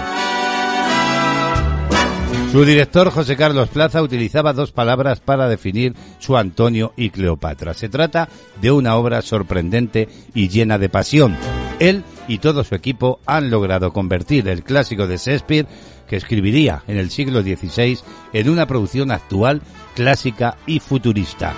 [2.50, 7.74] Su director, José Carlos Plaza, utilizaba dos palabras para definir su Antonio y Cleopatra.
[7.74, 8.30] Se trata
[8.62, 11.36] de una obra sorprendente y llena de pasión.
[11.78, 15.66] Él y todo su equipo han logrado convertir el clásico de Shakespeare,
[16.08, 17.98] que escribiría en el siglo XVI,
[18.32, 19.60] en una producción actual,
[19.94, 21.52] clásica y futurista.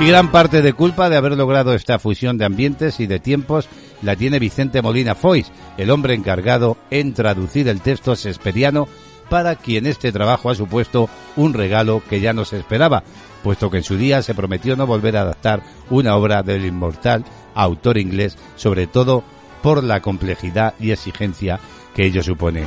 [0.00, 3.68] Y gran parte de culpa de haber logrado esta fusión de ambientes y de tiempos
[4.02, 8.88] la tiene Vicente Molina Foix, el hombre encargado en traducir el texto shakespeariano
[9.32, 13.02] para quien este trabajo ha supuesto un regalo que ya no se esperaba,
[13.42, 17.24] puesto que en su día se prometió no volver a adaptar una obra del inmortal
[17.54, 19.24] autor inglés, sobre todo
[19.62, 21.60] por la complejidad y exigencia
[21.94, 22.64] que ello supone.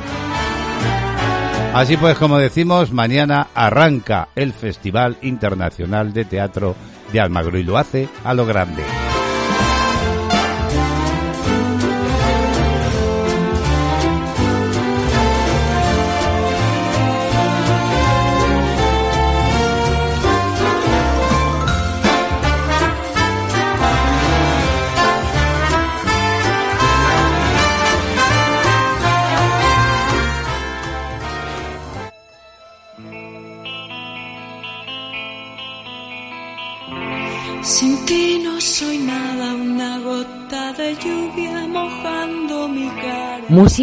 [1.72, 6.74] Así pues, como decimos, mañana arranca el Festival Internacional de Teatro
[7.12, 8.82] de Almagro y lo hace a lo grande.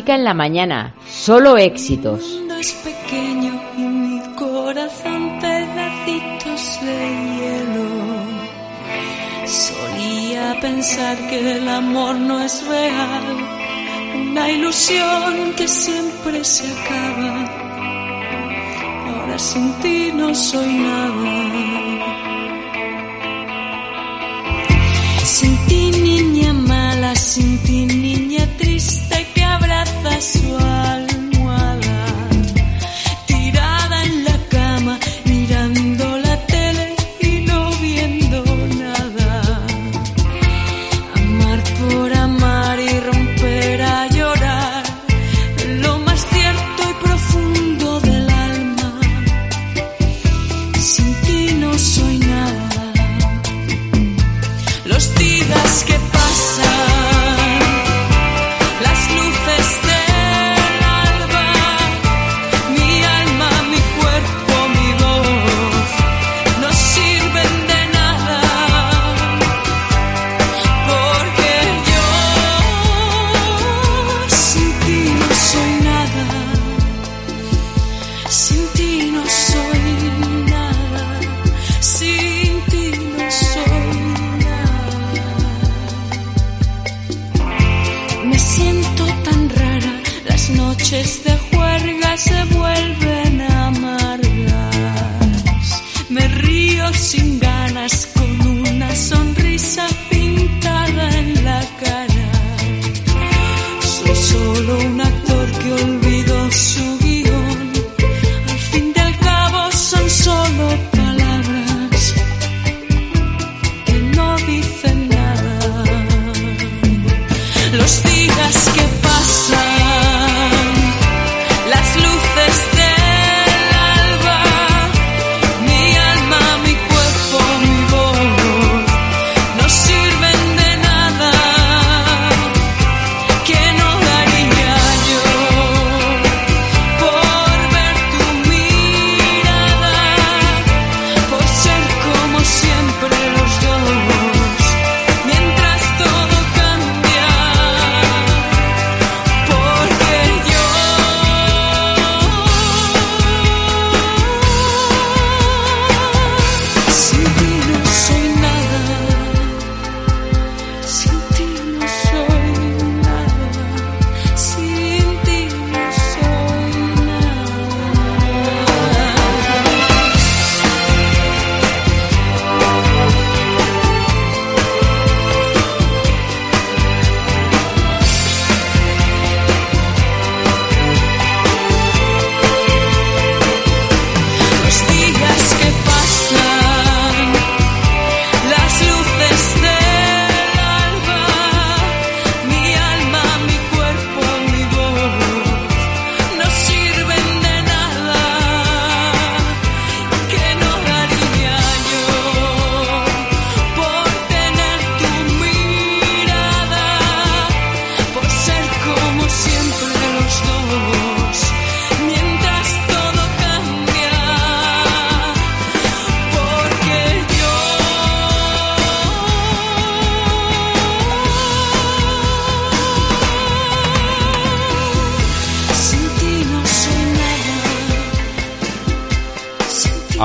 [0.05, 2.21] En la mañana, solo éxitos.
[2.21, 6.97] El mundo es pequeño y mi corazón pedacitos de
[7.37, 7.87] hielo.
[9.47, 13.23] Solía pensar que el amor no es real,
[14.29, 17.49] una ilusión que siempre se acaba.
[19.07, 21.42] Ahora sin ti no soy nada.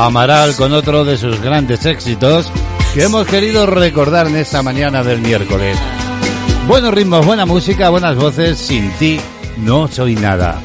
[0.08, 2.50] Amaral con otro de sus grandes éxitos
[2.94, 5.76] que hemos querido recordar en esta mañana del miércoles.
[6.66, 9.20] Buenos ritmos, buena música, buenas voces, sin ti
[9.58, 10.62] no soy nada.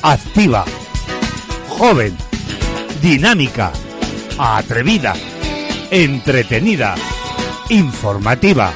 [0.00, 0.64] Activa,
[1.68, 2.16] joven,
[3.02, 3.72] dinámica,
[4.38, 5.12] atrevida,
[5.90, 6.94] entretenida,
[7.68, 8.72] informativa,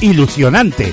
[0.00, 0.92] ilusionante.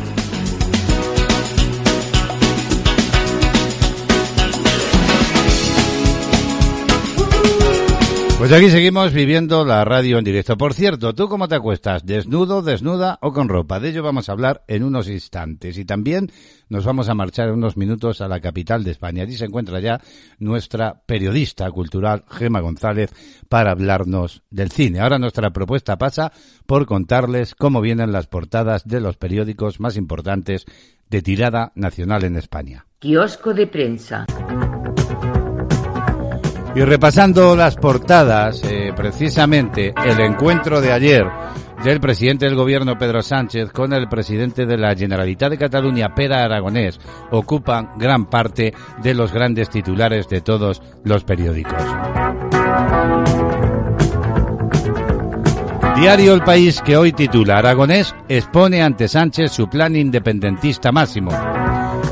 [8.41, 10.57] Pues aquí seguimos viviendo la radio en directo.
[10.57, 12.07] Por cierto, ¿tú cómo te acuestas?
[12.07, 13.79] ¿Desnudo, desnuda o con ropa?
[13.79, 15.77] De ello vamos a hablar en unos instantes.
[15.77, 16.31] Y también
[16.67, 19.21] nos vamos a marchar en unos minutos a la capital de España.
[19.21, 20.01] Allí se encuentra ya
[20.39, 23.13] nuestra periodista cultural, Gema González,
[23.47, 25.01] para hablarnos del cine.
[25.01, 26.31] Ahora nuestra propuesta pasa
[26.65, 30.65] por contarles cómo vienen las portadas de los periódicos más importantes
[31.11, 32.87] de tirada nacional en España.
[32.97, 34.25] Kiosco de prensa.
[36.73, 41.25] Y repasando las portadas, eh, precisamente el encuentro de ayer
[41.83, 46.43] del presidente del gobierno Pedro Sánchez con el presidente de la Generalitat de Cataluña, Pera
[46.43, 46.99] Aragonés,
[47.31, 51.83] ocupan gran parte de los grandes titulares de todos los periódicos.
[55.97, 61.31] Diario El País que hoy titula Aragonés expone ante Sánchez su plan independentista máximo.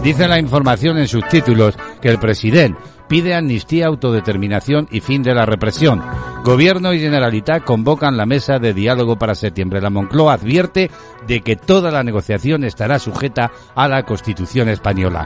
[0.04, 2.80] Dice la información en sus títulos que el presidente
[3.10, 6.02] pide amnistía, autodeterminación y fin de la represión.
[6.46, 9.82] Gobierno y Generalitat convocan la mesa de diálogo para septiembre.
[9.82, 10.90] La Moncloa advierte
[11.28, 15.26] de que toda la negociación estará sujeta a la Constitución española.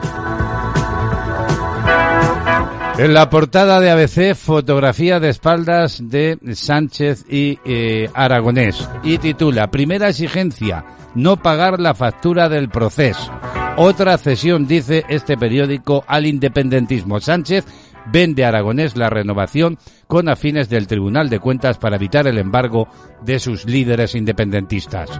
[2.96, 8.88] En la portada de ABC, fotografía de espaldas de Sánchez y eh, Aragonés.
[9.02, 10.84] Y titula, primera exigencia,
[11.16, 13.32] no pagar la factura del proceso.
[13.76, 17.18] Otra cesión, dice este periódico, al independentismo.
[17.18, 17.64] Sánchez
[18.12, 19.76] vende a Aragonés la renovación
[20.06, 22.86] con afines del Tribunal de Cuentas para evitar el embargo
[23.24, 25.10] de sus líderes independentistas.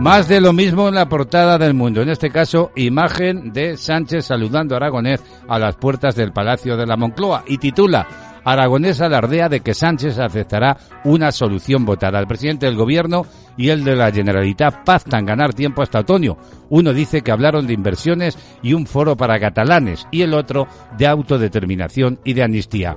[0.00, 2.00] Más de lo mismo en la portada del mundo.
[2.00, 6.86] En este caso, imagen de Sánchez saludando a Aragonés a las puertas del Palacio de
[6.86, 12.18] la Moncloa y titula Aragonés alardea de que Sánchez aceptará una solución votada.
[12.18, 13.26] El presidente del gobierno
[13.56, 16.36] y el de la Generalitat pactan ganar tiempo hasta otoño.
[16.70, 20.66] Uno dice que hablaron de inversiones y un foro para catalanes y el otro
[20.96, 22.96] de autodeterminación y de amnistía.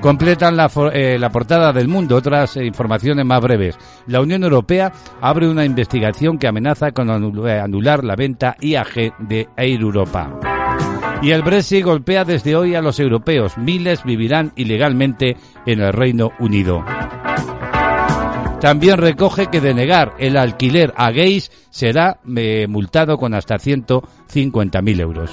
[0.00, 3.78] Completan la, eh, portada del mundo otras eh, informaciones más breves.
[4.06, 7.08] La Unión Europea abre una investigación que amenaza con
[7.48, 10.55] eh, anular la venta IAG de Air Europa.
[11.22, 13.56] Y el Brexit golpea desde hoy a los europeos.
[13.56, 16.84] Miles vivirán ilegalmente en el Reino Unido.
[18.60, 25.30] También recoge que denegar el alquiler a gays será eh, multado con hasta 150.000 euros.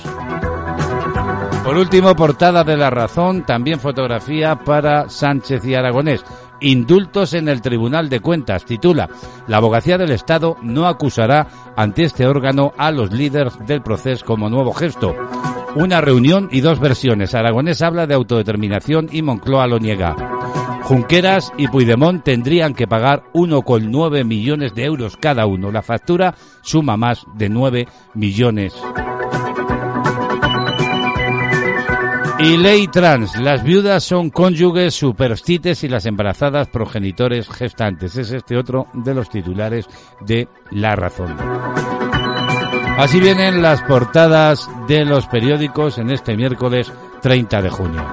[1.63, 6.23] Por último, portada de La Razón, también fotografía para Sánchez y Aragonés.
[6.59, 8.65] Indultos en el Tribunal de Cuentas.
[8.65, 9.09] Titula,
[9.47, 14.49] la abogacía del Estado no acusará ante este órgano a los líderes del proceso como
[14.49, 15.15] nuevo gesto.
[15.75, 17.33] Una reunión y dos versiones.
[17.33, 20.15] Aragonés habla de autodeterminación y Moncloa lo niega.
[20.83, 25.71] Junqueras y Puigdemont tendrían que pagar 1,9 millones de euros cada uno.
[25.71, 28.75] La factura suma más de 9 millones.
[32.39, 33.39] Y ley trans.
[33.39, 38.17] Las viudas son cónyuges superstites y las embarazadas progenitores gestantes.
[38.17, 39.87] Es este otro de los titulares
[40.19, 41.37] de La Razón.
[42.97, 46.91] Así vienen las portadas de los periódicos en este miércoles
[47.21, 48.05] 30 de junio.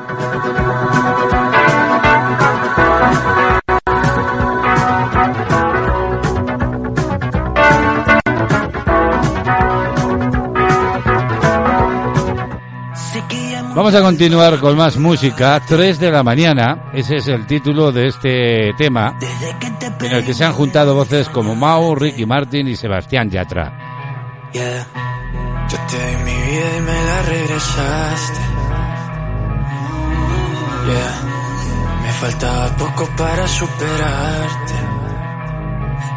[13.74, 15.60] Vamos a continuar con más música.
[15.66, 19.16] 3 de la mañana, ese es el título de este tema,
[20.00, 23.79] en el que se han juntado voces como Mau, Ricky Martin y Sebastián Yatra.
[24.52, 24.84] Yeah.
[25.70, 28.40] Yo te di mi vida y me la regresaste.
[30.90, 31.14] Yeah.
[32.02, 34.74] Me faltaba poco para superarte.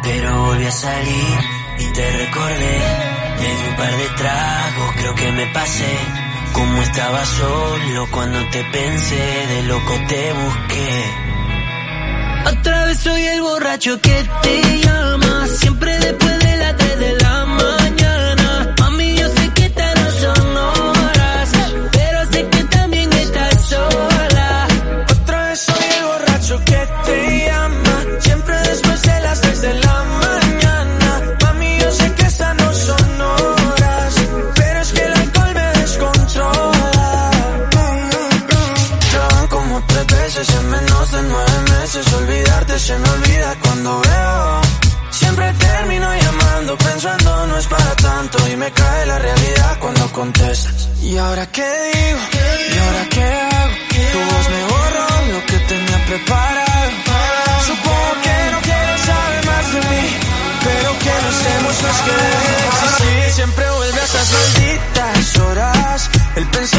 [0.02, 1.38] Pero volví a salir
[1.78, 2.78] y te recordé.
[3.38, 5.98] Me di un par de tragos, creo que me pasé.
[6.52, 11.04] Como estaba solo cuando te pensé, de loco te busqué.
[12.46, 16.33] Otra vez soy el borracho que te llama, siempre después
[50.24, 52.18] ¿Y ahora qué digo?
[52.74, 53.74] ¿Y ahora qué hago?
[54.12, 56.90] Tu voz me borró lo que tenía preparado.
[57.66, 60.06] Supongo que no quieres saber más de mí.
[60.64, 62.14] Pero que no estemos más que
[62.68, 63.32] existir.
[63.34, 66.10] Siempre vuelve a esas malditas horas.
[66.36, 66.73] El pensamiento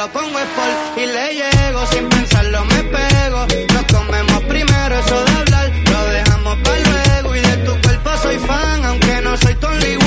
[0.00, 0.76] lo pongo sport.
[0.96, 3.46] Y le llego sin pensarlo me pego.
[3.74, 5.70] Nos comemos primero eso de hablar.
[5.92, 7.36] Lo dejamos para luego.
[7.36, 9.99] Y de tu cuerpo soy fan, aunque no soy Tony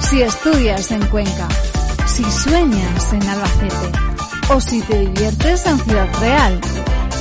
[0.00, 1.46] Si estudias en Cuenca,
[2.04, 3.98] si sueñas en Albacete
[4.52, 6.60] o si te diviertes en Ciudad Real,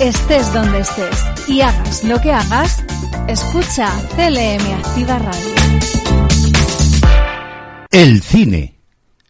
[0.01, 2.83] estés donde estés y hagas lo que hagas,
[3.27, 5.53] escucha CLM Activa Radio.
[7.91, 8.79] El cine,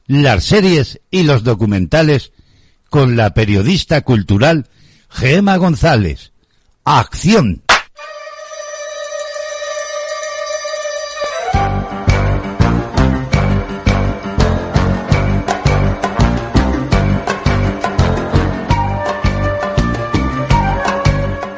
[0.07, 2.31] las series y los documentales
[2.89, 4.69] con la periodista cultural
[5.09, 6.31] Gema González.
[6.85, 7.61] Acción.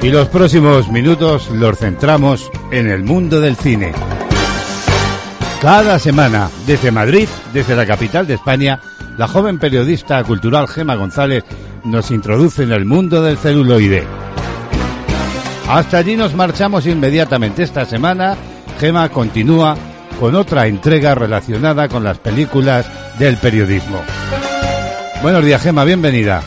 [0.02, 3.94] Y los próximos minutos los centramos en el mundo del cine.
[5.62, 8.80] Cada semana, desde Madrid, desde la capital de España,
[9.18, 11.44] la joven periodista cultural Gema González
[11.84, 14.04] nos introduce en el mundo del celuloide.
[15.70, 17.62] Hasta allí nos marchamos inmediatamente.
[17.62, 18.36] Esta semana,
[18.80, 19.78] Gema continúa
[20.20, 22.88] con otra entrega relacionada con las películas
[23.20, 24.02] del periodismo.
[25.22, 26.42] Buenos días, Gema, bienvenida.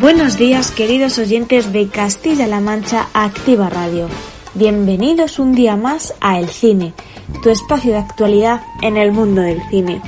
[0.00, 4.06] Buenos días, queridos oyentes de Castilla-La Mancha Activa Radio.
[4.54, 6.94] Bienvenidos un día más a El Cine,
[7.42, 10.00] tu espacio de actualidad en el mundo del cine.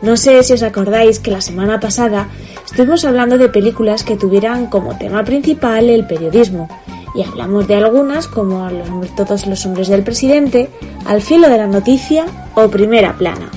[0.00, 2.28] No sé si os acordáis que la semana pasada
[2.64, 6.68] estuvimos hablando de películas que tuvieran como tema principal el periodismo,
[7.12, 10.70] y hablamos de algunas como los, Todos los hombres del presidente,
[11.04, 13.50] Al filo de la noticia o Primera plana.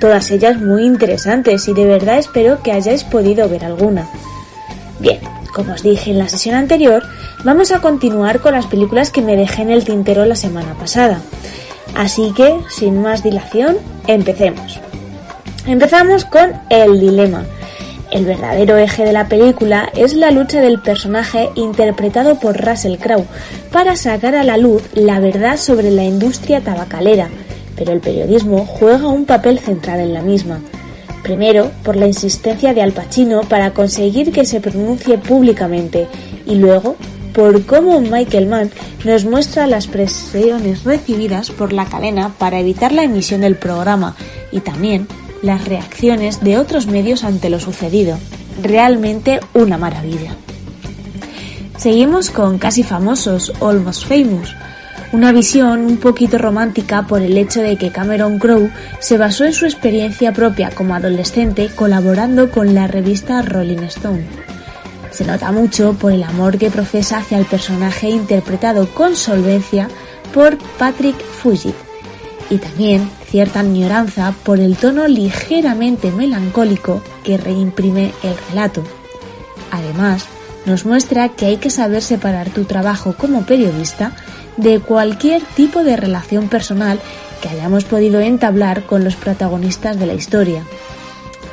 [0.00, 4.08] Todas ellas muy interesantes y de verdad espero que hayáis podido ver alguna.
[5.00, 5.20] Bien,
[5.54, 7.02] como os dije en la sesión anterior,
[7.44, 11.20] vamos a continuar con las películas que me dejé en el tintero la semana pasada.
[11.94, 13.76] Así que, sin más dilación,
[14.06, 14.80] empecemos.
[15.66, 17.44] Empezamos con El Dilema.
[18.10, 23.26] El verdadero eje de la película es la lucha del personaje interpretado por Russell Crowe
[23.70, 27.28] para sacar a la luz la verdad sobre la industria tabacalera,
[27.76, 30.60] pero el periodismo juega un papel central en la misma.
[31.22, 36.06] Primero, por la insistencia de Al Pacino para conseguir que se pronuncie públicamente
[36.46, 36.96] y luego
[37.32, 38.70] por cómo Michael Mann
[39.04, 44.16] nos muestra las presiones recibidas por la cadena para evitar la emisión del programa
[44.50, 45.06] y también
[45.42, 48.18] las reacciones de otros medios ante lo sucedido.
[48.62, 50.34] Realmente una maravilla.
[51.76, 54.56] Seguimos con Casi Famosos, Almost Famous,
[55.12, 59.52] una visión un poquito romántica por el hecho de que Cameron Crowe se basó en
[59.52, 64.26] su experiencia propia como adolescente colaborando con la revista Rolling Stone.
[65.10, 69.88] Se nota mucho por el amor que profesa hacia el personaje interpretado con solvencia
[70.34, 71.74] por Patrick Fugit
[72.50, 78.82] y también cierta añoranza por el tono ligeramente melancólico que reimprime el relato.
[79.70, 80.26] Además,
[80.66, 84.12] nos muestra que hay que saber separar tu trabajo como periodista
[84.58, 87.00] de cualquier tipo de relación personal
[87.40, 90.64] que hayamos podido entablar con los protagonistas de la historia.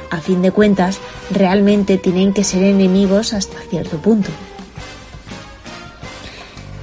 [0.10, 1.00] A fin de cuentas,
[1.32, 4.30] realmente tienen que ser enemigos hasta cierto punto.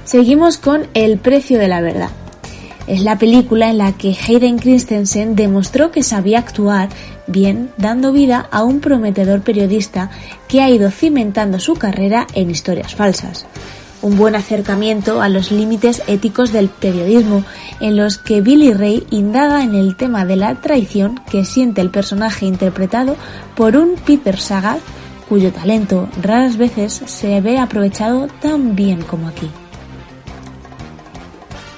[0.05, 2.09] Seguimos con El precio de la verdad.
[2.87, 6.89] Es la película en la que Hayden Christensen demostró que sabía actuar
[7.27, 10.09] bien dando vida a un prometedor periodista
[10.49, 13.45] que ha ido cimentando su carrera en historias falsas
[14.03, 17.43] un buen acercamiento a los límites éticos del periodismo,
[17.79, 21.89] en los que Billy Ray indaga en el tema de la traición que siente el
[21.89, 23.15] personaje interpretado
[23.55, 24.79] por un Peter Sagat,
[25.29, 29.49] cuyo talento raras veces se ve aprovechado tan bien como aquí.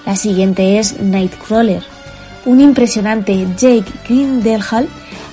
[0.05, 1.83] La siguiente es Nightcrawler,
[2.45, 4.87] un impresionante Jake Gyllenhaal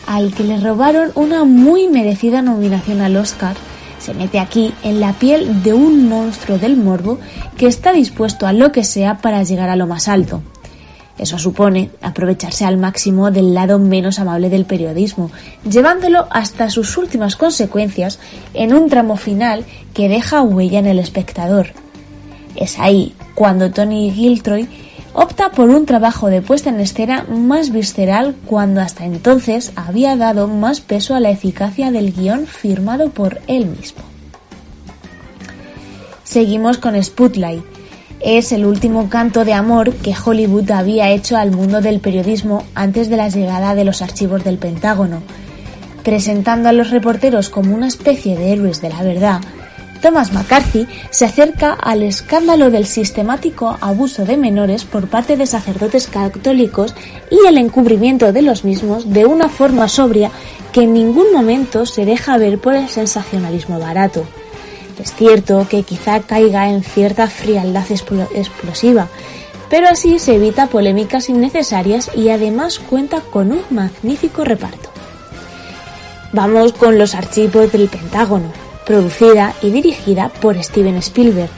[0.07, 3.57] al que le robaron una muy merecida nominación al Oscar
[4.03, 7.21] se mete aquí en la piel de un monstruo del morbo
[7.57, 10.43] que está dispuesto a lo que sea para llegar a lo más alto.
[11.19, 15.31] Eso supone aprovecharse al máximo del lado menos amable del periodismo,
[15.69, 18.19] llevándolo hasta sus últimas consecuencias
[18.55, 21.69] en un tramo final que deja huella en el espectador.
[22.57, 24.69] Es ahí cuando Tony Giltroy
[25.15, 30.49] opta por un trabajo de puesta en escena más visceral cuando hasta entonces había dado
[30.49, 34.03] más peso a la eficacia del guion firmado por él mismo.
[36.25, 37.63] Seguimos con Spotlight.
[38.21, 43.11] Es el último canto de amor que Hollywood había hecho al mundo del periodismo antes
[43.11, 45.23] de la llegada de los archivos del Pentágono.
[46.05, 49.41] Presentando a los reporteros como una especie de héroes de la verdad,
[50.03, 56.09] Thomas McCarthy se acerca al escándalo del sistemático abuso de menores por parte de sacerdotes
[56.09, 56.95] católicos
[57.31, 60.33] y el encubrimiento de los mismos de una forma sobria
[60.73, 64.25] que en ningún momento se deja ver por el sensacionalismo barato.
[65.01, 69.07] Es cierto que quizá caiga en cierta frialdad explo- explosiva,
[69.71, 74.91] pero así se evita polémicas innecesarias y además cuenta con un magnífico reparto.
[76.33, 78.51] Vamos con los archivos del Pentágono,
[78.87, 81.51] producida y dirigida por Steven Spielberg.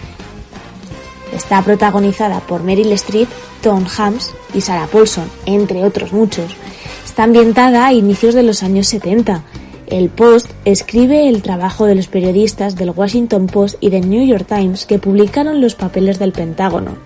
[1.35, 3.29] Está protagonizada por Meryl Streep,
[3.63, 6.57] Tom Hanks y Sarah Paulson, entre otros muchos.
[7.05, 9.43] Está ambientada a inicios de los años 70.
[9.87, 14.47] El Post escribe el trabajo de los periodistas del Washington Post y del New York
[14.49, 16.97] Times que publicaron los papeles del Pentágono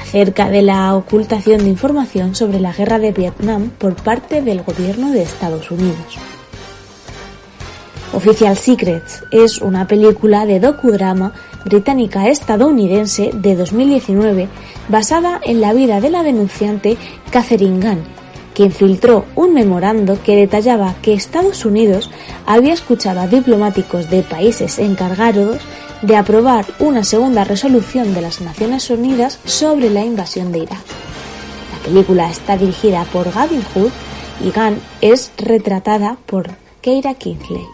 [0.00, 5.10] acerca de la ocultación de información sobre la guerra de Vietnam por parte del gobierno
[5.10, 6.18] de Estados Unidos.
[8.12, 11.32] Official Secrets es una película de docudrama
[11.64, 14.48] británica-estadounidense de 2019
[14.88, 16.96] basada en la vida de la denunciante
[17.30, 18.02] Catherine Gunn,
[18.54, 22.10] quien filtró un memorando que detallaba que Estados Unidos
[22.46, 25.58] había escuchado a diplomáticos de países encargados
[26.00, 30.84] de aprobar una segunda resolución de las Naciones Unidas sobre la invasión de Irak.
[31.72, 33.90] La película está dirigida por Gavin Hood
[34.42, 36.48] y Gunn es retratada por
[36.80, 37.66] Keira Kingsley.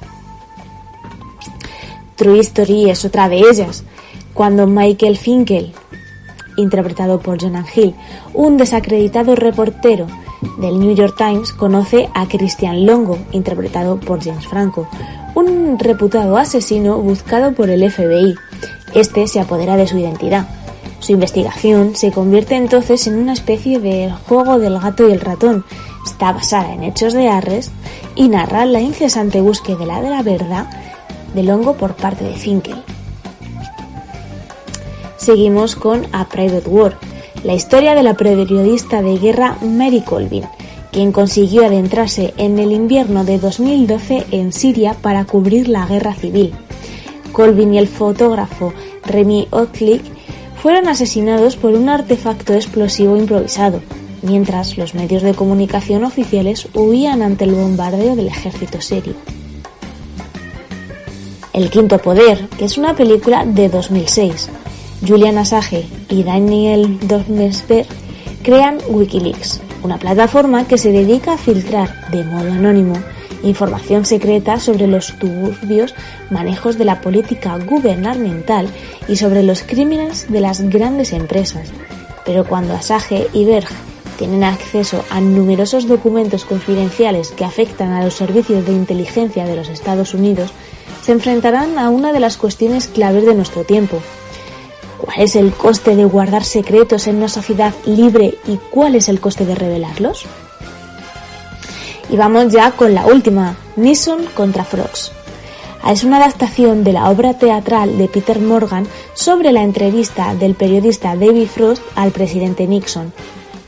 [2.16, 3.82] True History es otra de ellas,
[4.34, 5.72] cuando Michael Finkel,
[6.56, 7.94] interpretado por Jonah Hill,
[8.32, 10.06] un desacreditado reportero
[10.58, 14.88] del New York Times, conoce a Christian Longo, interpretado por James Franco,
[15.34, 18.34] un reputado asesino buscado por el FBI.
[18.94, 20.46] Este se apodera de su identidad.
[21.00, 25.64] Su investigación se convierte entonces en una especie de juego del gato y el ratón.
[26.06, 27.72] Está basada en hechos de Arres
[28.14, 30.66] y narra la incesante búsqueda de la verdad
[31.34, 32.76] de Longo por parte de Finkel.
[35.16, 36.98] Seguimos con A Private War,
[37.44, 40.44] la historia de la periodista de guerra Mary Colvin,
[40.92, 46.52] quien consiguió adentrarse en el invierno de 2012 en Siria para cubrir la guerra civil.
[47.32, 48.72] Colvin y el fotógrafo
[49.04, 50.02] Remy Ocklick
[50.62, 53.82] fueron asesinados por un artefacto explosivo improvisado,
[54.22, 59.14] mientras los medios de comunicación oficiales huían ante el bombardeo del ejército sirio.
[61.54, 64.50] El Quinto Poder, que es una película de 2006.
[65.06, 67.86] Julian Assange y Daniel Dornesberg
[68.42, 72.94] crean Wikileaks, una plataforma que se dedica a filtrar de modo anónimo
[73.44, 75.94] información secreta sobre los turbios
[76.30, 78.68] manejos de la política gubernamental
[79.06, 81.70] y sobre los crímenes de las grandes empresas.
[82.24, 83.68] Pero cuando Assange y Berg
[84.18, 89.68] tienen acceso a numerosos documentos confidenciales que afectan a los servicios de inteligencia de los
[89.68, 90.50] Estados Unidos,
[91.04, 94.00] se enfrentarán a una de las cuestiones claves de nuestro tiempo.
[94.96, 99.20] ¿Cuál es el coste de guardar secretos en una sociedad libre y cuál es el
[99.20, 100.24] coste de revelarlos?
[102.08, 105.12] Y vamos ya con la última, Nixon contra Frogs.
[105.86, 111.16] Es una adaptación de la obra teatral de Peter Morgan sobre la entrevista del periodista
[111.16, 113.12] David Frost al presidente Nixon.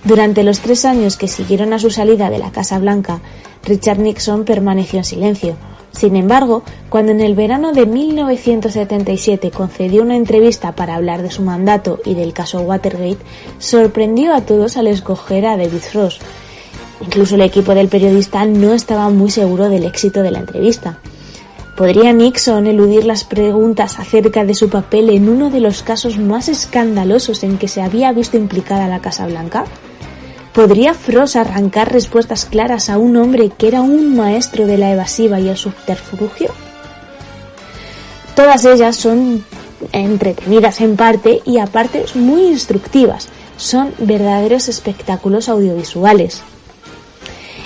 [0.05, 3.21] Durante los tres años que siguieron a su salida de la Casa Blanca,
[3.63, 5.57] Richard Nixon permaneció en silencio.
[5.97, 11.41] Sin embargo, cuando en el verano de 1977 concedió una entrevista para hablar de su
[11.41, 13.25] mandato y del caso Watergate,
[13.59, 16.21] sorprendió a todos al escoger a David Frost.
[17.01, 20.99] Incluso el equipo del periodista no estaba muy seguro del éxito de la entrevista.
[21.79, 26.49] ¿Podría Nixon eludir las preguntas acerca de su papel en uno de los casos más
[26.49, 29.65] escandalosos en que se había visto implicada la Casa Blanca?
[30.57, 35.39] ¿Podría Frost arrancar respuestas claras a un hombre que era un maestro de la evasiva
[35.39, 36.51] y el subterfugio?
[38.35, 39.45] Todas ellas son
[39.93, 43.29] entretenidas en parte y aparte muy instructivas.
[43.59, 46.41] Son verdaderos espectáculos audiovisuales.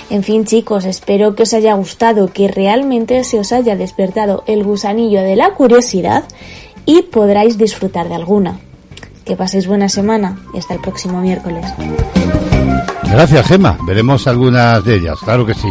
[0.09, 4.65] En fin chicos, espero que os haya gustado, que realmente se os haya despertado el
[4.65, 6.25] gusanillo de la curiosidad
[6.85, 8.59] y podráis disfrutar de alguna.
[9.23, 11.65] Que paséis buena semana y hasta el próximo miércoles.
[13.11, 13.77] Gracias, Gema.
[13.85, 15.67] Veremos algunas de ellas, claro que sí.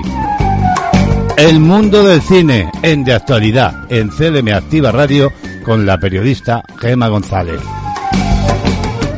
[1.38, 5.32] El mundo del cine en de actualidad en CLM Activa Radio
[5.64, 7.60] con la periodista Gema González.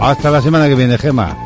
[0.00, 1.36] Hasta la semana que viene, Gema.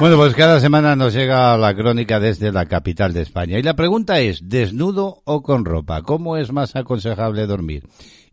[0.00, 3.58] Bueno, pues cada semana nos llega la crónica desde la capital de España.
[3.58, 6.02] Y la pregunta es, ¿desnudo o con ropa?
[6.02, 7.84] ¿Cómo es más aconsejable dormir?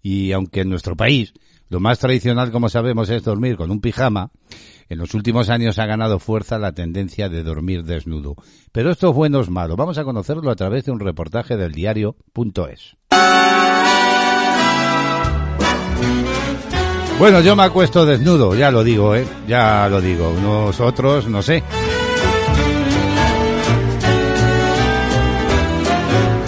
[0.01, 1.33] Y aunque en nuestro país
[1.71, 4.29] lo más tradicional, como sabemos, es dormir con un pijama,
[4.89, 8.35] en los últimos años ha ganado fuerza la tendencia de dormir desnudo.
[8.73, 9.77] Pero esto es bueno o es malo.
[9.77, 12.97] Vamos a conocerlo a través de un reportaje del diario.es.
[17.19, 19.25] Bueno, yo me acuesto desnudo, ya lo digo, ¿eh?
[19.47, 20.35] Ya lo digo.
[20.41, 21.63] Nosotros, no sé.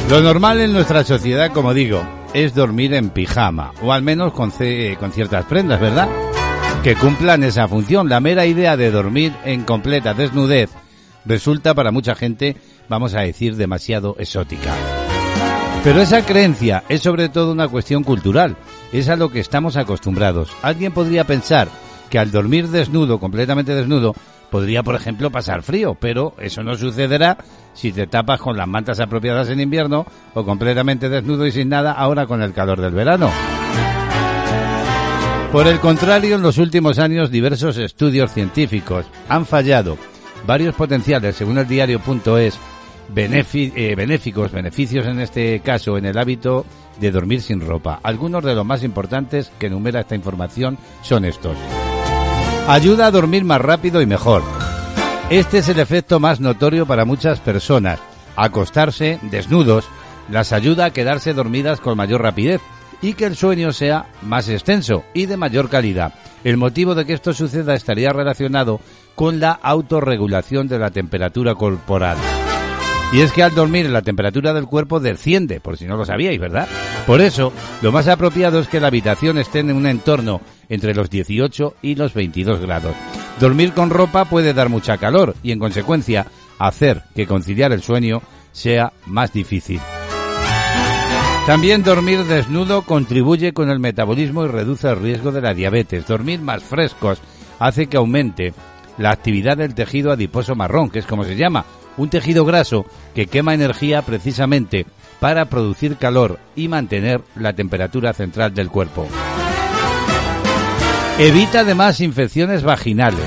[0.10, 2.04] Lo normal en nuestra sociedad, como digo,
[2.34, 6.10] es dormir en pijama, o al menos con, con ciertas prendas, ¿verdad?
[6.84, 8.10] Que cumplan esa función.
[8.10, 10.70] La mera idea de dormir en completa desnudez
[11.26, 12.58] resulta para mucha gente,
[12.90, 14.74] vamos a decir, demasiado exótica.
[15.84, 18.56] Pero esa creencia es sobre todo una cuestión cultural,
[18.92, 20.50] es a lo que estamos acostumbrados.
[20.62, 21.68] Alguien podría pensar
[22.14, 24.14] que al dormir desnudo, completamente desnudo,
[24.52, 27.40] podría, por ejemplo, pasar frío, pero eso no sucederá
[27.74, 31.92] si te tapas con las mantas apropiadas en invierno o completamente desnudo y sin nada
[31.94, 33.32] ahora con el calor del verano.
[35.52, 39.98] Por el contrario, en los últimos años diversos estudios científicos han fallado
[40.46, 42.60] varios potenciales, según el diario.es,
[43.12, 46.64] benefi- eh, benéficos, beneficios en este caso en el hábito
[47.00, 48.00] de dormir sin ropa.
[48.04, 51.58] Algunos de los más importantes que enumera esta información son estos.
[52.68, 54.42] Ayuda a dormir más rápido y mejor.
[55.30, 58.00] Este es el efecto más notorio para muchas personas.
[58.38, 59.90] Acostarse desnudos
[60.30, 62.62] las ayuda a quedarse dormidas con mayor rapidez
[63.02, 66.14] y que el sueño sea más extenso y de mayor calidad.
[66.46, 68.80] El motivo de que esto suceda estaría relacionado
[69.14, 72.16] con la autorregulación de la temperatura corporal.
[73.12, 76.40] Y es que al dormir la temperatura del cuerpo desciende, por si no lo sabíais,
[76.40, 76.70] ¿verdad?
[77.06, 81.10] Por eso, lo más apropiado es que la habitación esté en un entorno entre los
[81.10, 82.96] 18 y los 22 grados.
[83.40, 86.28] Dormir con ropa puede dar mucha calor y, en consecuencia,
[86.60, 88.22] hacer que conciliar el sueño
[88.52, 89.80] sea más difícil.
[91.46, 96.08] También dormir desnudo contribuye con el metabolismo y reduce el riesgo de la diabetes.
[96.08, 97.20] Dormir más frescos
[97.60, 98.54] hace que aumente
[98.98, 101.66] la actividad del tejido adiposo marrón, que es como se llama,
[101.98, 104.86] un tejido graso que quema energía precisamente
[105.20, 109.08] para producir calor y mantener la temperatura central del cuerpo.
[111.20, 113.20] Evita además infecciones vaginales.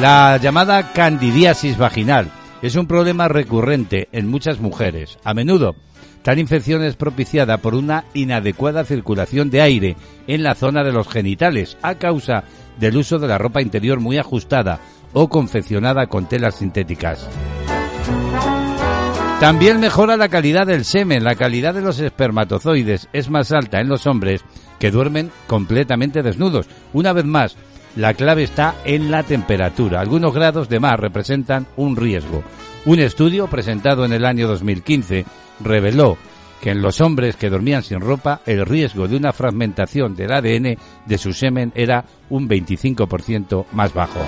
[0.00, 2.30] La llamada candidiasis vaginal
[2.62, 5.18] es un problema recurrente en muchas mujeres.
[5.24, 5.74] A menudo,
[6.22, 9.96] tal infección es propiciada por una inadecuada circulación de aire
[10.28, 12.44] en la zona de los genitales a causa
[12.78, 14.78] del uso de la ropa interior muy ajustada
[15.12, 17.28] o confeccionada con telas sintéticas.
[19.42, 21.24] También mejora la calidad del semen.
[21.24, 24.44] La calidad de los espermatozoides es más alta en los hombres
[24.78, 26.68] que duermen completamente desnudos.
[26.92, 27.56] Una vez más,
[27.96, 30.00] la clave está en la temperatura.
[30.00, 32.44] Algunos grados de más representan un riesgo.
[32.84, 35.26] Un estudio presentado en el año 2015
[35.58, 36.16] reveló
[36.60, 40.78] que en los hombres que dormían sin ropa el riesgo de una fragmentación del ADN
[41.04, 44.20] de su semen era un 25% más bajo.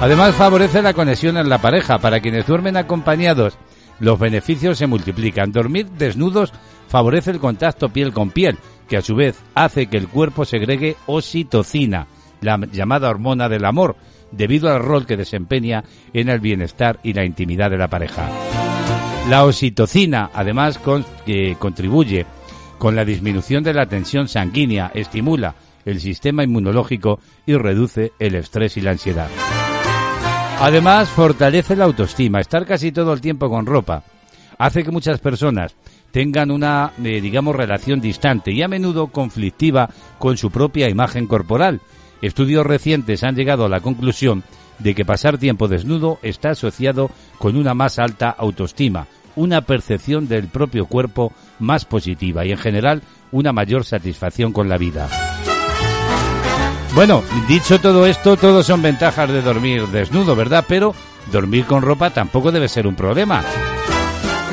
[0.00, 1.98] Además favorece la conexión en la pareja.
[1.98, 3.58] Para quienes duermen acompañados,
[4.00, 5.52] los beneficios se multiplican.
[5.52, 6.52] Dormir desnudos
[6.88, 8.58] favorece el contacto piel con piel,
[8.88, 12.06] que a su vez hace que el cuerpo segregue oxitocina,
[12.40, 13.96] la llamada hormona del amor,
[14.32, 18.28] debido al rol que desempeña en el bienestar y la intimidad de la pareja.
[19.28, 20.80] La oxitocina, además,
[21.58, 22.24] contribuye
[22.78, 25.54] con la disminución de la tensión sanguínea, estimula
[25.84, 29.28] el sistema inmunológico y reduce el estrés y la ansiedad.
[30.60, 32.40] Además, fortalece la autoestima.
[32.40, 34.02] Estar casi todo el tiempo con ropa
[34.58, 35.76] hace que muchas personas
[36.10, 41.80] tengan una, eh, digamos, relación distante y a menudo conflictiva con su propia imagen corporal.
[42.22, 44.42] Estudios recientes han llegado a la conclusión
[44.80, 49.06] de que pasar tiempo desnudo está asociado con una más alta autoestima,
[49.36, 54.76] una percepción del propio cuerpo más positiva y en general una mayor satisfacción con la
[54.76, 55.27] vida.
[56.98, 60.64] Bueno, dicho todo esto, todos son ventajas de dormir desnudo, ¿verdad?
[60.66, 60.96] Pero
[61.30, 63.44] dormir con ropa tampoco debe ser un problema.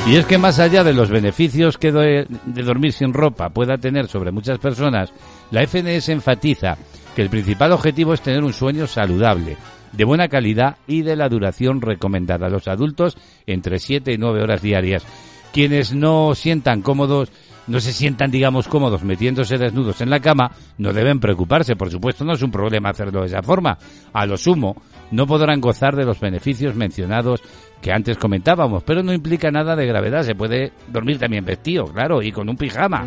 [0.06, 3.80] Y es que más allá de los beneficios que de, de dormir sin ropa pueda
[3.80, 5.12] tener sobre muchas personas,
[5.50, 6.78] la FNS enfatiza
[7.16, 9.58] que el principal objetivo es tener un sueño saludable,
[9.92, 13.18] de buena calidad y de la duración recomendada a los adultos
[13.48, 15.04] entre 7 y 9 horas diarias.
[15.52, 17.32] Quienes no sientan cómodos,
[17.68, 21.76] no se sientan, digamos, cómodos metiéndose desnudos en la cama, no deben preocuparse.
[21.76, 23.78] Por supuesto, no es un problema hacerlo de esa forma.
[24.14, 24.82] A lo sumo,
[25.12, 27.42] no podrán gozar de los beneficios mencionados
[27.82, 30.24] que antes comentábamos, pero no implica nada de gravedad.
[30.24, 33.06] Se puede dormir también vestido, claro, y con un pijama.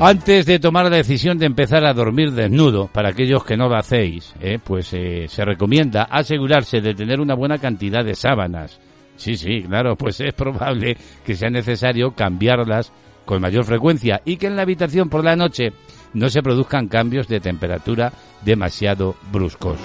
[0.00, 3.76] Antes de tomar la decisión de empezar a dormir desnudo, para aquellos que no lo
[3.76, 8.80] hacéis, eh, pues eh, se recomienda asegurarse de tener una buena cantidad de sábanas.
[9.22, 12.92] Sí, sí, claro, pues es probable que sea necesario cambiarlas
[13.24, 15.72] con mayor frecuencia y que en la habitación por la noche
[16.12, 18.12] no se produzcan cambios de temperatura
[18.44, 19.78] demasiado bruscos.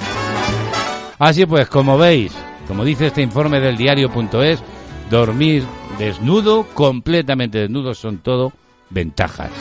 [1.19, 2.33] Así pues, como veis,
[2.67, 4.63] como dice este informe del diario.es,
[5.11, 5.63] dormir
[5.99, 8.53] desnudo, completamente desnudo, son todo
[8.89, 9.51] ventajas.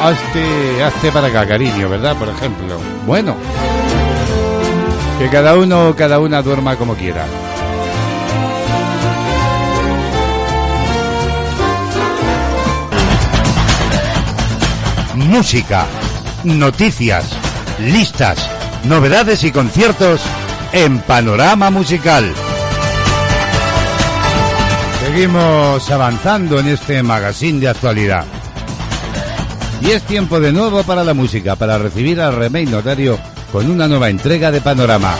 [0.00, 2.16] Hazte, hazte para acá, cariño, ¿verdad?
[2.16, 2.78] Por ejemplo.
[3.06, 3.36] Bueno,
[5.18, 7.26] que cada uno, cada una duerma como quiera.
[15.14, 15.86] Música,
[16.44, 17.36] noticias,
[17.78, 18.38] listas,
[18.84, 20.22] novedades y conciertos
[20.72, 22.32] en Panorama Musical.
[25.04, 28.39] Seguimos avanzando en este magazine de actualidad.
[29.80, 33.18] Y es tiempo de nuevo para la música, para recibir al Remey Notario
[33.50, 35.14] con una nueva entrega de Panorama.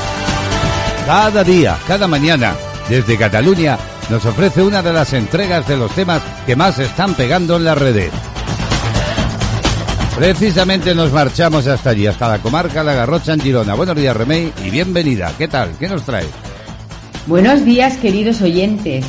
[1.07, 2.55] Cada día, cada mañana,
[2.89, 3.78] desde Cataluña,
[4.11, 7.78] nos ofrece una de las entregas de los temas que más están pegando en las
[7.78, 8.11] redes.
[10.16, 13.74] Precisamente nos marchamos hasta allí, hasta la comarca La Garrocha en Girona.
[13.74, 15.32] Buenos días, Remey, y bienvenida.
[15.39, 15.70] ¿Qué tal?
[15.78, 16.27] ¿Qué nos trae?
[17.27, 19.07] Buenos días, queridos oyentes.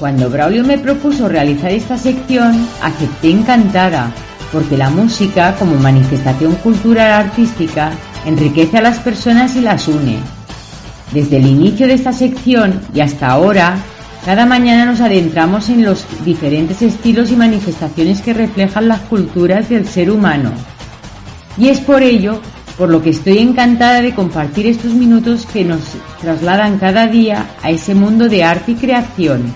[0.00, 4.12] Cuando Braulio me propuso realizar esta sección, acepté encantada,
[4.52, 7.92] porque la música, como manifestación cultural artística,
[8.26, 10.18] enriquece a las personas y las une.
[11.12, 13.76] Desde el inicio de esta sección y hasta ahora,
[14.24, 19.88] cada mañana nos adentramos en los diferentes estilos y manifestaciones que reflejan las culturas del
[19.88, 20.52] ser humano.
[21.58, 22.40] Y es por ello
[22.78, 25.80] por lo que estoy encantada de compartir estos minutos que nos
[26.20, 29.54] trasladan cada día a ese mundo de arte y creación.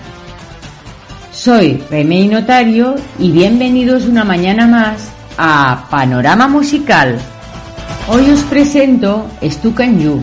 [1.37, 7.19] Soy Remey Notario y bienvenidos una mañana más a Panorama Musical.
[8.09, 10.19] Hoy os presento Stuck and You,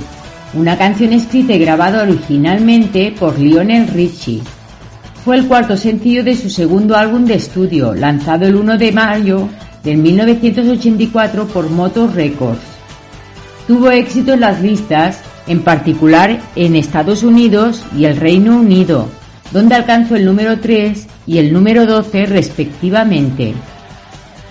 [0.55, 4.43] una canción escrita y grabada originalmente por Lionel Richie.
[5.25, 9.49] Fue el cuarto sencillo de su segundo álbum de estudio, lanzado el 1 de mayo
[9.85, 12.59] de 1984 por Motor Records.
[13.69, 19.09] Tuvo éxito en las listas, en particular en Estados Unidos y el Reino Unido,
[19.51, 23.55] donde alcanzó el número 3 y el número 12 respectivamente.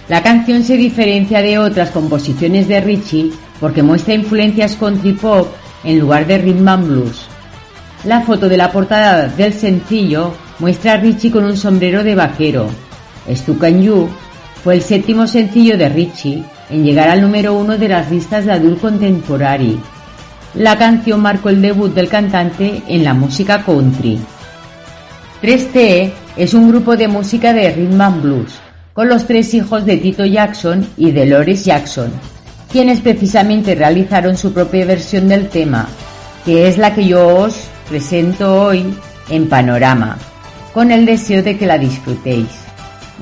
[0.09, 5.47] La canción se diferencia de otras composiciones de Richie porque muestra influencias country pop
[5.83, 7.27] en lugar de rhythm and blues.
[8.05, 12.67] La foto de la portada del sencillo muestra a Richie con un sombrero de vaquero.
[13.29, 14.09] Stuck and You
[14.63, 18.51] fue el séptimo sencillo de Richie en llegar al número uno de las listas de
[18.51, 19.79] adult contemporary.
[20.55, 24.19] La canción marcó el debut del cantante en la música country.
[25.43, 28.53] 3T es un grupo de música de rhythm and blues,
[28.93, 32.09] con los tres hijos de Tito Jackson y de Loris Jackson,
[32.71, 35.89] quienes precisamente realizaron su propia versión del tema,
[36.45, 37.57] que es la que yo os
[37.89, 38.85] presento hoy
[39.27, 40.17] en Panorama,
[40.73, 42.47] con el deseo de que la disfrutéis.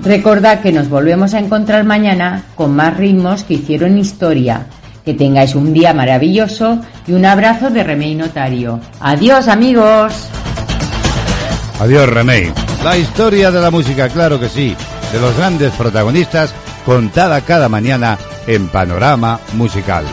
[0.04, 4.68] Recordad que nos volvemos a encontrar mañana con más ritmos que hicieron historia.
[5.04, 8.80] Que tengáis un día maravilloso y un abrazo de Remey Notario.
[9.00, 10.30] Adiós amigos.
[11.82, 12.54] Adiós, Remey.
[12.84, 14.76] La historia de la música, claro que sí,
[15.12, 16.54] de los grandes protagonistas,
[16.86, 20.06] contada cada mañana en Panorama Musical.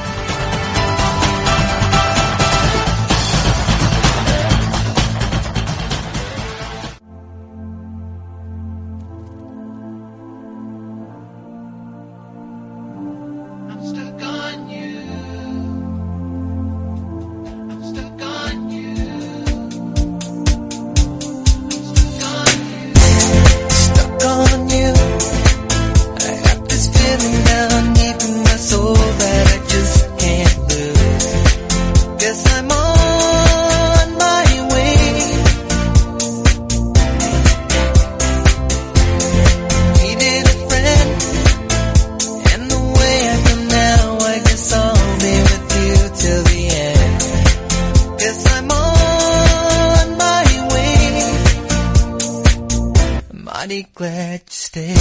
[53.68, 54.96] Mighty glad you stayed.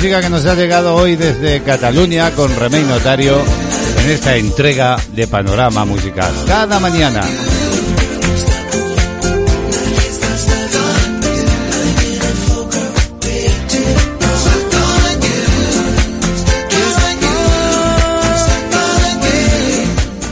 [0.00, 3.36] Música que nos ha llegado hoy desde Cataluña con Remey Notario
[4.02, 6.32] en esta entrega de Panorama Musical.
[6.46, 7.20] Cada mañana.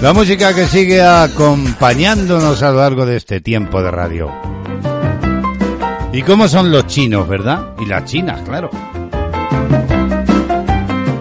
[0.00, 4.32] La música que sigue acompañándonos a lo largo de este tiempo de radio.
[6.14, 7.74] ¿Y cómo son los chinos, verdad?
[7.78, 8.70] Y las chinas, claro.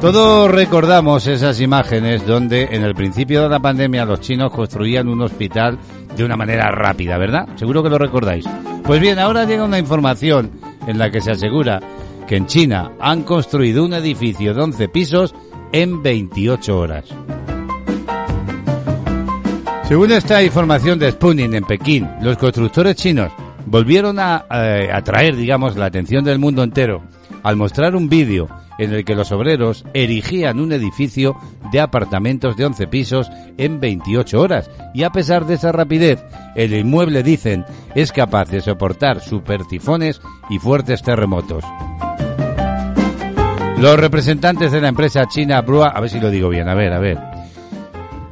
[0.07, 5.21] Todos recordamos esas imágenes donde en el principio de la pandemia los chinos construían un
[5.21, 5.77] hospital
[6.15, 7.49] de una manera rápida, ¿verdad?
[7.57, 8.45] Seguro que lo recordáis.
[8.85, 10.49] Pues bien, ahora llega una información
[10.87, 11.81] en la que se asegura
[12.25, 15.35] que en China han construido un edificio de 11 pisos
[15.73, 17.03] en 28 horas.
[19.89, 23.33] Según esta información de Spooning en Pekín, los constructores chinos
[23.65, 27.03] volvieron a eh, atraer, digamos, la atención del mundo entero
[27.43, 28.47] al mostrar un vídeo
[28.77, 31.35] en el que los obreros erigían un edificio
[31.71, 36.23] de apartamentos de 11 pisos en 28 horas y a pesar de esa rapidez,
[36.55, 37.65] el inmueble, dicen,
[37.95, 41.63] es capaz de soportar supertifones y fuertes terremotos.
[43.79, 46.93] Los representantes de la empresa china Brua, a ver si lo digo bien, a ver,
[46.93, 47.19] a ver.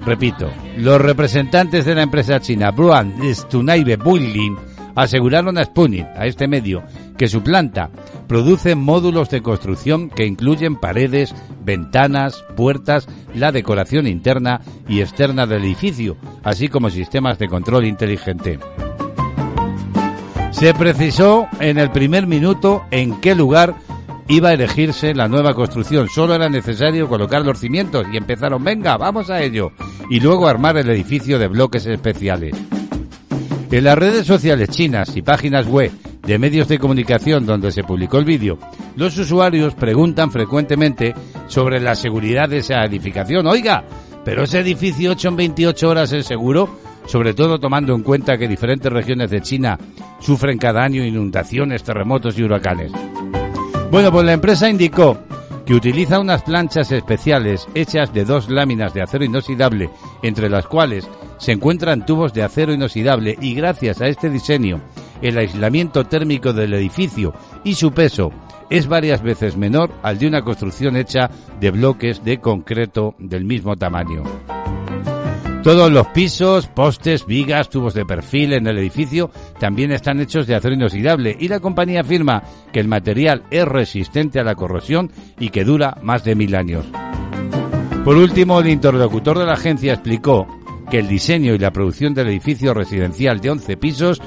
[0.05, 4.55] Repito, los representantes de la empresa china Bruan Stunaibe Building
[4.95, 6.83] aseguraron a Spooning, a este medio,
[7.17, 7.89] que su planta
[8.27, 11.33] produce módulos de construcción que incluyen paredes,
[11.63, 18.59] ventanas, puertas, la decoración interna y externa del edificio, así como sistemas de control inteligente.
[20.51, 23.75] Se precisó en el primer minuto en qué lugar
[24.27, 26.07] iba a elegirse la nueva construcción.
[26.09, 29.71] Solo era necesario colocar los cimientos y empezaron, venga, vamos a ello.
[30.09, 32.55] Y luego armar el edificio de bloques especiales.
[33.69, 35.91] En las redes sociales chinas y páginas web
[36.25, 38.57] de medios de comunicación donde se publicó el vídeo,
[38.95, 41.13] los usuarios preguntan frecuentemente
[41.47, 43.47] sobre la seguridad de esa edificación.
[43.47, 43.83] Oiga,
[44.23, 46.69] ¿pero ese edificio 8 en 28 horas es seguro?
[47.05, 49.77] Sobre todo tomando en cuenta que diferentes regiones de China
[50.19, 52.91] sufren cada año inundaciones, terremotos y huracanes.
[53.91, 55.17] Bueno, pues la empresa indicó
[55.65, 59.89] que utiliza unas planchas especiales hechas de dos láminas de acero inoxidable,
[60.21, 61.07] entre las cuales
[61.37, 64.81] se encuentran tubos de acero inoxidable y gracias a este diseño,
[65.27, 67.33] el aislamiento térmico del edificio
[67.63, 68.31] y su peso
[68.69, 71.29] es varias veces menor al de una construcción hecha
[71.59, 74.23] de bloques de concreto del mismo tamaño.
[75.63, 80.53] Todos los pisos, postes, vigas, tubos de perfil en el edificio también están hechos de
[80.53, 85.49] acero inoxidable y la compañía afirma que el material es resistente a la corrosión y
[85.49, 86.85] que dura más de mil años.
[88.03, 90.45] Por último, el interlocutor de la agencia explicó
[90.91, 94.21] que el diseño y la producción del edificio residencial de 11 pisos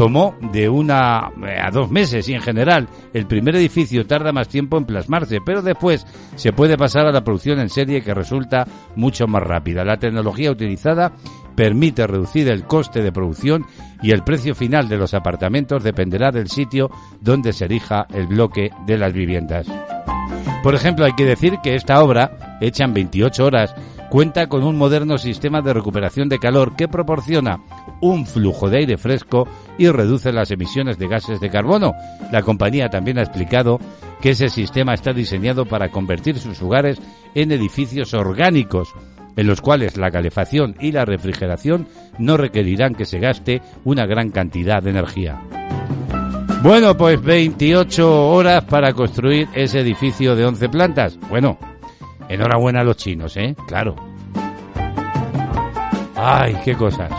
[0.00, 4.48] tomó de una eh, a dos meses y en general el primer edificio tarda más
[4.48, 6.06] tiempo en plasmarse, pero después
[6.36, 8.66] se puede pasar a la producción en serie que resulta
[8.96, 9.84] mucho más rápida.
[9.84, 11.12] La tecnología utilizada
[11.54, 13.66] permite reducir el coste de producción
[14.00, 16.88] y el precio final de los apartamentos dependerá del sitio
[17.20, 19.66] donde se erija el bloque de las viviendas.
[20.62, 23.74] Por ejemplo, hay que decir que esta obra, hecha en 28 horas,
[24.08, 27.60] cuenta con un moderno sistema de recuperación de calor que proporciona
[28.00, 29.46] un flujo de aire fresco
[29.78, 31.92] y reduce las emisiones de gases de carbono.
[32.32, 33.78] La compañía también ha explicado
[34.20, 37.00] que ese sistema está diseñado para convertir sus hogares
[37.34, 38.92] en edificios orgánicos,
[39.36, 41.86] en los cuales la calefacción y la refrigeración
[42.18, 45.40] no requerirán que se gaste una gran cantidad de energía.
[46.62, 51.18] Bueno, pues 28 horas para construir ese edificio de 11 plantas.
[51.30, 51.58] Bueno,
[52.28, 53.56] enhorabuena a los chinos, ¿eh?
[53.66, 53.96] Claro.
[56.14, 57.10] Ay, qué cosas.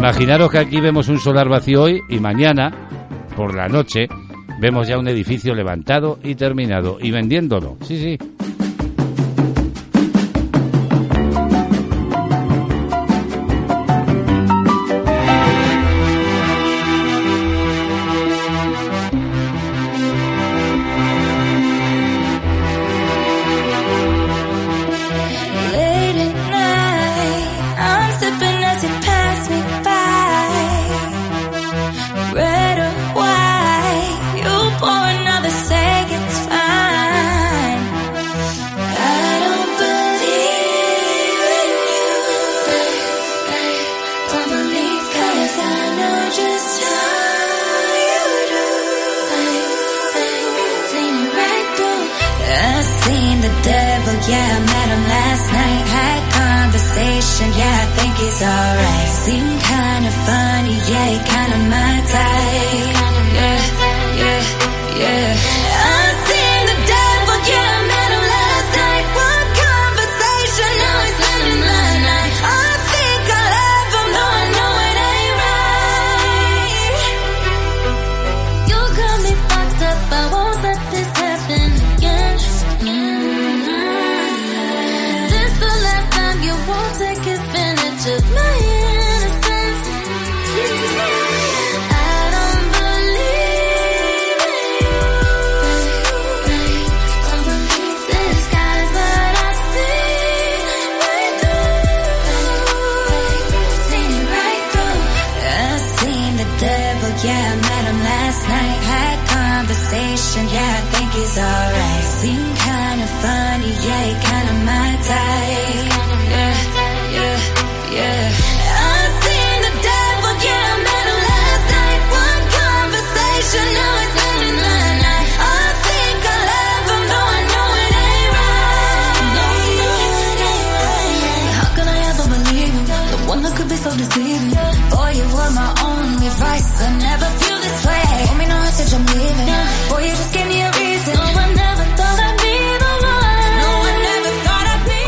[0.00, 2.72] Imaginaros que aquí vemos un solar vacío hoy y mañana,
[3.36, 4.08] por la noche,
[4.58, 7.76] vemos ya un edificio levantado y terminado y vendiéndolo.
[7.82, 8.18] Sí, sí.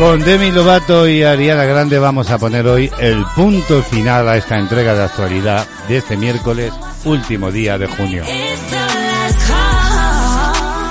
[0.02, 4.58] Con Demi Lovato y Ariana Grande vamos a poner hoy el punto final a esta
[4.58, 6.72] entrega de actualidad de este miércoles,
[7.04, 8.24] último día de junio.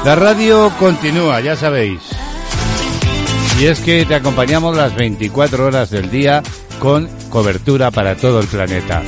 [0.06, 2.00] La radio continúa, ya sabéis.
[3.60, 6.42] Y es que te acompañamos las 24 horas del día
[6.80, 9.04] con cobertura para todo el planeta.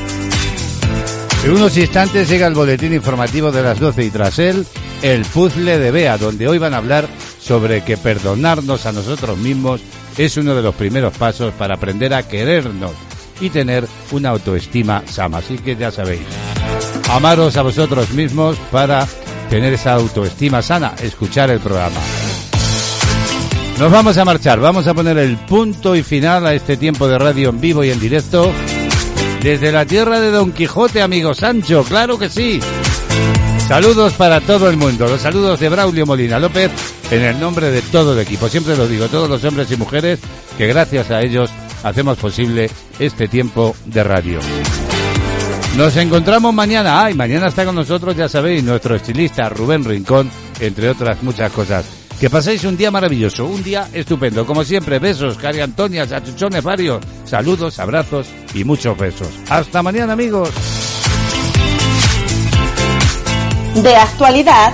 [1.45, 4.67] En unos instantes llega el boletín informativo de las 12 y tras él,
[5.01, 7.07] el puzzle de Bea, donde hoy van a hablar
[7.43, 9.81] sobre que perdonarnos a nosotros mismos
[10.17, 12.91] es uno de los primeros pasos para aprender a querernos
[13.41, 15.39] y tener una autoestima sana.
[15.39, 16.21] Así que ya sabéis,
[17.09, 19.05] amaros a vosotros mismos para
[19.49, 21.99] tener esa autoestima sana, escuchar el programa.
[23.77, 27.17] Nos vamos a marchar, vamos a poner el punto y final a este tiempo de
[27.17, 28.51] radio en vivo y en directo
[29.41, 32.61] desde la tierra de Don Quijote, amigo Sancho, claro que sí.
[33.67, 36.71] Saludos para todo el mundo, los saludos de Braulio Molina López
[37.11, 38.49] en el nombre de todo el equipo.
[38.49, 40.19] Siempre lo digo, todos los hombres y mujeres
[40.57, 41.49] que gracias a ellos
[41.83, 42.69] hacemos posible
[42.99, 44.39] este tiempo de radio.
[45.77, 47.03] Nos encontramos mañana.
[47.03, 51.85] Ay, mañana está con nosotros, ya sabéis, nuestro estilista Rubén Rincón, entre otras muchas cosas.
[52.19, 54.45] Que paséis un día maravilloso, un día estupendo.
[54.45, 57.03] Como siempre, besos, Cari Antonia, chachuchones varios.
[57.25, 59.29] Saludos, abrazos y muchos besos.
[59.49, 60.49] Hasta mañana, amigos.
[63.75, 64.73] De actualidad